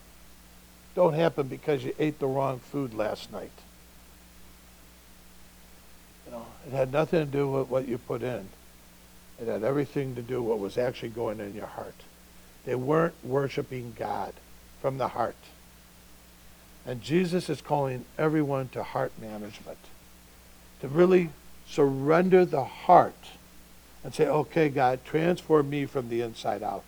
don't 0.96 1.13
happen 1.13 1.48
because 1.48 1.84
you 1.84 1.94
ate 2.00 2.20
the 2.20 2.28
wrong 2.28 2.60
food 2.60 2.94
last 2.94 3.32
night. 3.32 3.52
You 6.26 6.34
know, 6.34 6.46
it 6.68 6.74
had 6.74 6.92
nothing 6.92 7.26
to 7.26 7.32
do 7.32 7.50
with 7.50 7.70
what 7.70 7.88
you 7.88 7.98
put 7.98 8.22
in. 8.22 8.48
It 9.42 9.48
had 9.48 9.63
everything 9.63 10.15
to 10.15 10.22
do 10.22 10.42
with 10.42 10.50
what 10.50 10.60
was 10.60 10.78
actually 10.78 11.10
going 11.10 11.39
in 11.39 11.56
your 11.56 11.68
heart. 11.68 11.96
They 12.65 12.76
weren't 12.76 13.13
worshiping 13.24 13.94
God 13.98 14.34
from 14.82 14.98
the 14.98 15.08
heart. 15.08 15.36
And 16.86 17.02
Jesus 17.02 17.50
is 17.50 17.62
calling 17.62 18.06
everyone 18.18 18.70
to 18.70 18.84
heart 18.84 19.12
management, 19.20 19.78
to 20.82 20.88
really 20.88 21.30
surrender 21.68 22.46
the 22.46 22.63
heart 22.63 23.13
and 24.04 24.13
say, 24.13 24.28
okay, 24.28 24.70
God, 24.70 25.04
transform 25.06 25.70
me 25.70 25.86
from 25.86 26.10
the 26.10 26.22
inside 26.22 26.63
out. 26.63 26.86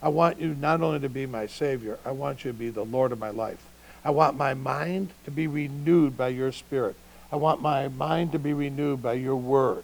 I 0.00 0.08
want 0.08 0.40
you 0.40 0.54
not 0.54 0.82
only 0.82 1.00
to 1.00 1.08
be 1.08 1.26
my 1.26 1.46
Savior, 1.46 1.98
I 2.04 2.12
want 2.12 2.44
you 2.44 2.52
to 2.52 2.58
be 2.58 2.70
the 2.70 2.84
Lord 2.84 3.12
of 3.12 3.18
my 3.18 3.30
life. 3.30 3.64
I 4.04 4.10
want 4.10 4.36
my 4.36 4.54
mind 4.54 5.10
to 5.24 5.30
be 5.30 5.46
renewed 5.46 6.16
by 6.16 6.28
your 6.28 6.52
Spirit. 6.52 6.94
I 7.32 7.36
want 7.36 7.60
my 7.60 7.88
mind 7.88 8.32
to 8.32 8.38
be 8.38 8.52
renewed 8.52 9.02
by 9.02 9.14
your 9.14 9.36
Word 9.36 9.82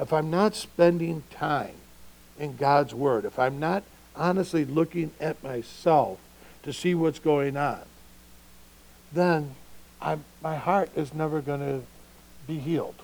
if 0.00 0.14
I'm 0.14 0.30
not 0.30 0.54
spending 0.54 1.22
time 1.30 1.74
in 2.38 2.56
God's 2.56 2.94
Word, 2.94 3.26
if 3.26 3.38
I'm 3.38 3.60
not 3.60 3.84
honestly 4.16 4.64
looking 4.64 5.10
at 5.20 5.42
myself 5.42 6.18
to 6.62 6.72
see 6.72 6.94
what's 6.94 7.18
going 7.18 7.56
on, 7.56 7.82
then 9.12 9.54
I'm, 10.00 10.24
my 10.42 10.56
heart 10.56 10.90
is 10.96 11.12
never 11.12 11.40
going 11.40 11.60
to 11.60 11.82
be 12.46 12.58
healed. 12.58 12.96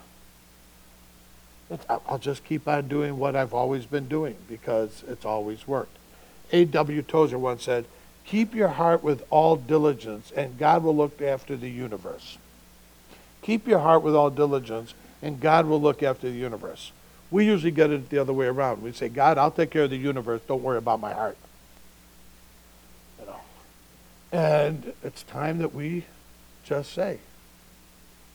It, 1.70 1.80
I'll 1.88 2.18
just 2.18 2.44
keep 2.44 2.68
on 2.68 2.88
doing 2.88 3.18
what 3.18 3.34
I've 3.34 3.54
always 3.54 3.86
been 3.86 4.08
doing 4.08 4.36
because 4.48 5.02
it's 5.08 5.24
always 5.24 5.66
worked. 5.66 5.96
A.W. 6.52 7.02
Tozer 7.02 7.38
once 7.38 7.64
said, 7.64 7.86
Keep 8.24 8.54
your 8.54 8.68
heart 8.68 9.04
with 9.04 9.24
all 9.30 9.56
diligence, 9.56 10.32
and 10.34 10.58
God 10.58 10.82
will 10.82 10.96
look 10.96 11.22
after 11.22 11.56
the 11.56 11.70
universe. 11.70 12.38
Keep 13.42 13.68
your 13.68 13.78
heart 13.78 14.02
with 14.02 14.16
all 14.16 14.30
diligence, 14.30 14.94
and 15.22 15.40
God 15.40 15.66
will 15.66 15.80
look 15.80 16.02
after 16.02 16.28
the 16.28 16.36
universe. 16.36 16.90
We 17.30 17.44
usually 17.44 17.70
get 17.70 17.90
it 17.90 18.10
the 18.10 18.18
other 18.18 18.32
way 18.32 18.46
around. 18.46 18.82
We 18.82 18.92
say, 18.92 19.08
God, 19.08 19.38
I'll 19.38 19.50
take 19.50 19.70
care 19.70 19.84
of 19.84 19.90
the 19.90 19.96
universe. 19.96 20.40
Don't 20.46 20.62
worry 20.62 20.78
about 20.78 21.00
my 21.00 21.12
heart. 21.12 21.36
And 24.36 24.92
it's 25.02 25.22
time 25.22 25.56
that 25.60 25.74
we 25.74 26.04
just 26.62 26.92
say, 26.92 27.20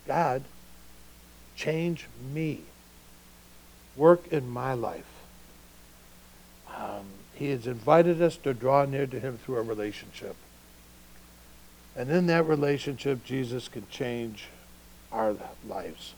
God, 0.07 0.41
change 1.55 2.07
me. 2.33 2.61
Work 3.95 4.29
in 4.33 4.49
my 4.49 4.73
life. 4.73 5.05
Um, 6.75 7.05
he 7.35 7.51
has 7.51 7.67
invited 7.67 8.19
us 8.19 8.35
to 8.37 8.55
draw 8.55 8.83
near 8.85 9.05
to 9.05 9.19
him 9.19 9.37
through 9.37 9.57
a 9.57 9.61
relationship. 9.61 10.35
And 11.95 12.09
in 12.09 12.25
that 12.25 12.47
relationship, 12.47 13.23
Jesus 13.23 13.67
can 13.67 13.87
change 13.91 14.47
our 15.11 15.35
lives. 15.67 16.15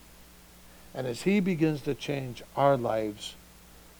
And 0.94 1.06
as 1.06 1.22
He 1.22 1.40
begins 1.40 1.82
to 1.82 1.94
change 1.94 2.42
our 2.56 2.78
lives 2.78 3.34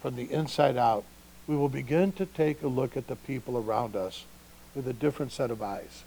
from 0.01 0.17
the 0.17 0.33
inside 0.33 0.79
out, 0.79 1.05
we 1.47 1.57
will 1.57 1.69
begin 1.69 2.13
to 2.13 2.25
take 2.25 2.63
a 2.63 2.69
look 2.69 2.97
at 2.97 3.07
the 3.07 3.17
people 3.17 3.59
around 3.59 3.95
us 3.95 4.25
with 4.75 4.89
a 4.89 4.93
different 4.93 5.33
set 5.33 5.51
of 5.51 5.63
eyes. 5.63 6.05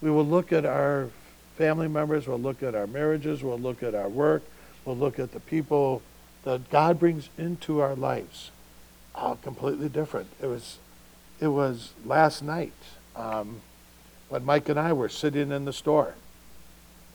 We 0.00 0.10
will 0.10 0.26
look 0.26 0.52
at 0.52 0.64
our 0.64 1.10
family 1.56 1.88
members, 1.88 2.26
we'll 2.26 2.38
look 2.38 2.62
at 2.62 2.74
our 2.74 2.86
marriages, 2.86 3.42
we'll 3.42 3.58
look 3.58 3.82
at 3.82 3.94
our 3.94 4.08
work, 4.08 4.42
we'll 4.84 4.96
look 4.96 5.18
at 5.18 5.32
the 5.32 5.40
people 5.40 6.02
that 6.44 6.70
God 6.70 6.98
brings 6.98 7.28
into 7.36 7.80
our 7.80 7.94
lives. 7.94 8.50
Oh, 9.14 9.36
completely 9.42 9.88
different. 9.88 10.28
It 10.40 10.46
was 10.46 10.78
it 11.40 11.48
was 11.48 11.92
last 12.04 12.42
night 12.42 12.72
um, 13.14 13.60
when 14.28 14.44
Mike 14.44 14.68
and 14.68 14.78
I 14.78 14.92
were 14.92 15.08
sitting 15.08 15.52
in 15.52 15.64
the 15.64 15.72
store. 15.72 16.14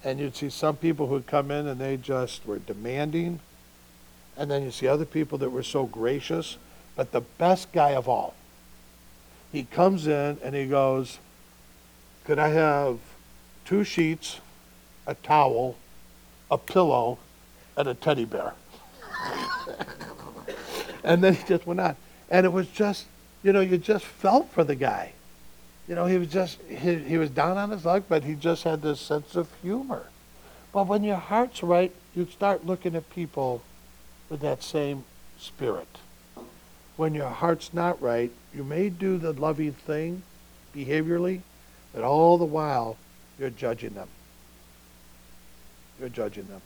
And 0.03 0.19
you'd 0.19 0.35
see 0.35 0.49
some 0.49 0.75
people 0.75 1.07
who'd 1.07 1.27
come 1.27 1.51
in 1.51 1.67
and 1.67 1.79
they 1.79 1.97
just 1.97 2.45
were 2.45 2.59
demanding. 2.59 3.39
And 4.35 4.49
then 4.49 4.63
you 4.63 4.71
see 4.71 4.87
other 4.87 5.05
people 5.05 5.37
that 5.39 5.49
were 5.49 5.63
so 5.63 5.85
gracious. 5.85 6.57
But 6.95 7.11
the 7.11 7.21
best 7.21 7.71
guy 7.71 7.91
of 7.91 8.07
all, 8.09 8.33
he 9.53 9.63
comes 9.63 10.07
in 10.07 10.39
and 10.43 10.55
he 10.55 10.65
goes, 10.65 11.19
Could 12.25 12.39
I 12.39 12.49
have 12.49 12.97
two 13.63 13.83
sheets, 13.83 14.41
a 15.05 15.13
towel, 15.13 15.77
a 16.49 16.57
pillow, 16.57 17.19
and 17.77 17.87
a 17.87 17.93
teddy 17.93 18.25
bear? 18.25 18.55
and 21.03 21.23
then 21.23 21.35
he 21.35 21.43
just 21.47 21.67
went 21.67 21.79
on. 21.79 21.95
And 22.31 22.47
it 22.47 22.51
was 22.51 22.67
just, 22.67 23.05
you 23.43 23.53
know, 23.53 23.61
you 23.61 23.77
just 23.77 24.03
felt 24.03 24.49
for 24.51 24.63
the 24.63 24.75
guy. 24.75 25.13
You 25.87 25.93
know, 25.93 26.07
he 26.07 26.17
was 26.17 26.29
just, 26.29 26.59
he, 26.67 26.95
he 26.95 27.17
was 27.17 27.29
down 27.29 27.57
on 27.57 27.69
his 27.69 27.85
luck, 27.85 28.05
but 28.09 28.23
he 28.23 28.33
just 28.33 28.63
had 28.63 28.81
this 28.81 28.99
sense 28.99 29.35
of 29.35 29.49
humor. 29.61 30.07
But 30.71 30.87
when 30.87 31.03
your 31.03 31.17
heart's 31.17 31.61
right, 31.61 31.93
you 32.15 32.25
start 32.25 32.65
looking 32.65 32.95
at 32.95 33.07
people 33.11 33.61
with 34.29 34.39
that 34.39 34.63
same 34.63 35.03
spirit. 35.37 35.99
When 36.97 37.13
your 37.13 37.29
heart's 37.29 37.71
not 37.71 38.01
right, 38.01 38.31
you 38.55 38.63
may 38.63 38.89
do 38.89 39.17
the 39.17 39.33
loving 39.33 39.73
thing 39.73 40.23
behaviorally, 40.75 41.41
but 41.93 42.03
all 42.03 42.37
the 42.37 42.45
while, 42.45 42.97
you're 43.39 43.49
judging 43.49 43.93
them. 43.93 44.07
You're 45.99 46.09
judging 46.09 46.47
them. 46.47 46.61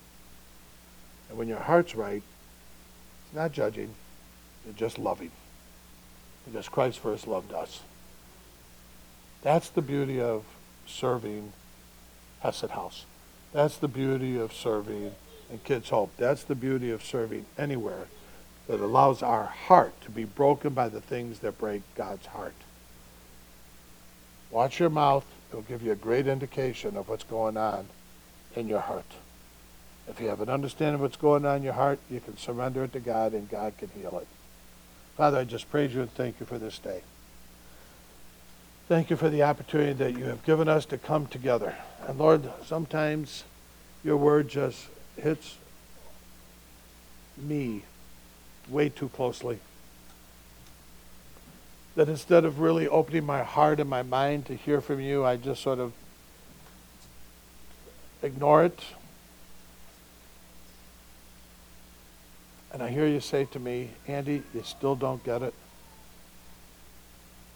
And 1.29 1.37
when 1.37 1.47
your 1.47 1.59
heart's 1.59 1.95
right, 1.95 2.21
it's 3.25 3.35
not 3.35 3.51
judging, 3.51 3.93
you're 4.65 4.73
just 4.73 4.97
loving. 4.97 5.31
Because 6.45 6.69
Christ 6.69 6.99
first 6.99 7.27
loved 7.27 7.53
us. 7.53 7.81
That's 9.41 9.69
the 9.69 9.81
beauty 9.81 10.19
of 10.19 10.43
serving 10.85 11.53
Hesed 12.41 12.71
House. 12.71 13.05
That's 13.53 13.77
the 13.77 13.87
beauty 13.87 14.37
of 14.37 14.53
serving 14.53 15.13
in 15.51 15.59
Kids 15.63 15.89
Hope. 15.89 16.11
That's 16.17 16.43
the 16.43 16.55
beauty 16.55 16.91
of 16.91 17.03
serving 17.03 17.45
anywhere 17.57 18.07
that 18.67 18.79
allows 18.79 19.23
our 19.23 19.45
heart 19.45 19.99
to 20.01 20.11
be 20.11 20.25
broken 20.25 20.73
by 20.73 20.89
the 20.89 21.01
things 21.01 21.39
that 21.39 21.57
break 21.57 21.81
God's 21.95 22.25
heart. 22.27 22.55
Watch 24.51 24.79
your 24.79 24.89
mouth. 24.89 25.25
It'll 25.49 25.61
give 25.61 25.81
you 25.81 25.91
a 25.91 25.95
great 25.95 26.27
indication 26.27 26.97
of 26.97 27.07
what's 27.07 27.23
going 27.23 27.57
on 27.57 27.87
in 28.55 28.67
your 28.67 28.81
heart. 28.81 29.05
If 30.09 30.21
you 30.21 30.27
have 30.27 30.41
an 30.41 30.49
understanding 30.49 30.95
of 30.95 31.01
what's 31.01 31.17
going 31.17 31.45
on 31.45 31.57
in 31.57 31.63
your 31.63 31.73
heart, 31.73 31.99
you 32.09 32.19
can 32.19 32.37
surrender 32.37 32.85
it 32.85 32.93
to 32.93 32.99
God 32.99 33.33
and 33.33 33.49
God 33.49 33.77
can 33.77 33.89
heal 33.89 34.17
it. 34.21 34.27
Father, 35.15 35.39
I 35.39 35.43
just 35.43 35.69
praise 35.69 35.93
you 35.93 36.01
and 36.01 36.11
thank 36.11 36.39
you 36.39 36.45
for 36.45 36.57
this 36.57 36.79
day. 36.79 37.01
Thank 38.87 39.09
you 39.09 39.17
for 39.17 39.29
the 39.29 39.43
opportunity 39.43 39.93
that 39.93 40.17
you 40.17 40.25
have 40.25 40.45
given 40.45 40.69
us 40.69 40.85
to 40.85 40.97
come 40.97 41.27
together. 41.27 41.75
And 42.07 42.17
Lord, 42.17 42.49
sometimes 42.65 43.43
your 44.03 44.15
word 44.15 44.47
just 44.47 44.87
hits 45.17 45.57
me 47.37 47.83
way 48.69 48.89
too 48.89 49.09
closely. 49.09 49.59
That 51.95 52.09
instead 52.09 52.45
of 52.45 52.59
really 52.59 52.87
opening 52.87 53.25
my 53.25 53.43
heart 53.43 53.79
and 53.79 53.89
my 53.89 54.03
mind 54.03 54.45
to 54.47 54.55
hear 54.55 54.81
from 54.81 54.99
you, 54.99 55.25
I 55.25 55.35
just 55.35 55.61
sort 55.61 55.79
of 55.79 55.93
ignore 58.21 58.65
it. 58.65 58.79
And 62.71 62.83
I 62.83 62.89
hear 62.89 63.07
you 63.07 63.19
say 63.19 63.45
to 63.45 63.59
me, 63.59 63.91
Andy, 64.07 64.43
you 64.53 64.61
still 64.63 64.95
don't 64.95 65.23
get 65.23 65.41
it. 65.41 65.53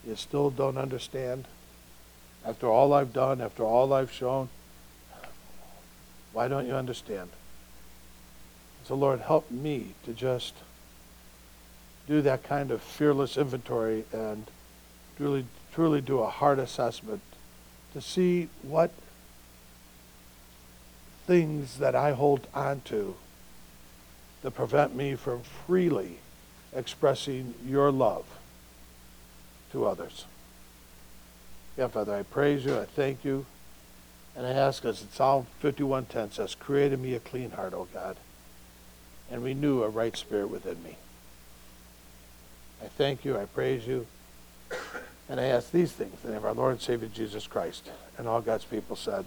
You 0.07 0.15
still 0.15 0.49
don't 0.49 0.77
understand. 0.77 1.45
After 2.43 2.67
all 2.67 2.93
I've 2.93 3.13
done, 3.13 3.39
after 3.39 3.63
all 3.63 3.93
I've 3.93 4.11
shown, 4.11 4.49
why 6.33 6.47
don't 6.47 6.65
you 6.65 6.73
understand? 6.73 7.29
So, 8.85 8.95
Lord, 8.95 9.19
help 9.19 9.51
me 9.51 9.93
to 10.05 10.13
just 10.13 10.55
do 12.07 12.21
that 12.21 12.43
kind 12.43 12.71
of 12.71 12.81
fearless 12.81 13.37
inventory 13.37 14.05
and 14.11 14.47
truly, 15.17 15.45
truly 15.73 16.01
do 16.01 16.19
a 16.19 16.29
hard 16.29 16.59
assessment 16.59 17.21
to 17.93 18.01
see 18.01 18.49
what 18.63 18.91
things 21.27 21.77
that 21.77 21.95
I 21.95 22.11
hold 22.13 22.47
on 22.53 22.81
to 22.85 23.15
that 24.41 24.51
prevent 24.51 24.95
me 24.95 25.15
from 25.15 25.41
freely 25.65 26.17
expressing 26.73 27.53
your 27.65 27.91
love 27.91 28.25
to 29.71 29.85
others. 29.85 30.25
Yeah, 31.77 31.87
Father, 31.87 32.15
I 32.15 32.23
praise 32.23 32.65
you, 32.65 32.77
I 32.77 32.85
thank 32.85 33.23
you, 33.23 33.45
and 34.35 34.45
I 34.45 34.51
ask 34.51 34.85
us, 34.85 35.01
in 35.01 35.09
Psalm 35.11 35.47
51.10 35.61 36.33
says, 36.33 36.55
Create 36.55 36.93
in 36.93 37.01
me 37.01 37.13
a 37.13 37.19
clean 37.19 37.51
heart, 37.51 37.73
O 37.73 37.87
God, 37.93 38.17
and 39.29 39.43
renew 39.43 39.83
a 39.83 39.89
right 39.89 40.15
spirit 40.15 40.49
within 40.49 40.81
me. 40.83 40.97
I 42.83 42.87
thank 42.87 43.23
you, 43.23 43.37
I 43.37 43.45
praise 43.45 43.85
you, 43.85 44.07
and 45.29 45.39
I 45.39 45.45
ask 45.45 45.71
these 45.71 45.91
things 45.91 46.13
in 46.23 46.29
the 46.29 46.35
name 46.35 46.37
of 46.37 46.45
our 46.45 46.53
Lord 46.53 46.71
and 46.73 46.81
Savior 46.81 47.09
Jesus 47.13 47.45
Christ. 47.47 47.89
And 48.17 48.27
all 48.27 48.41
God's 48.41 48.65
people 48.65 48.95
said, 48.95 49.25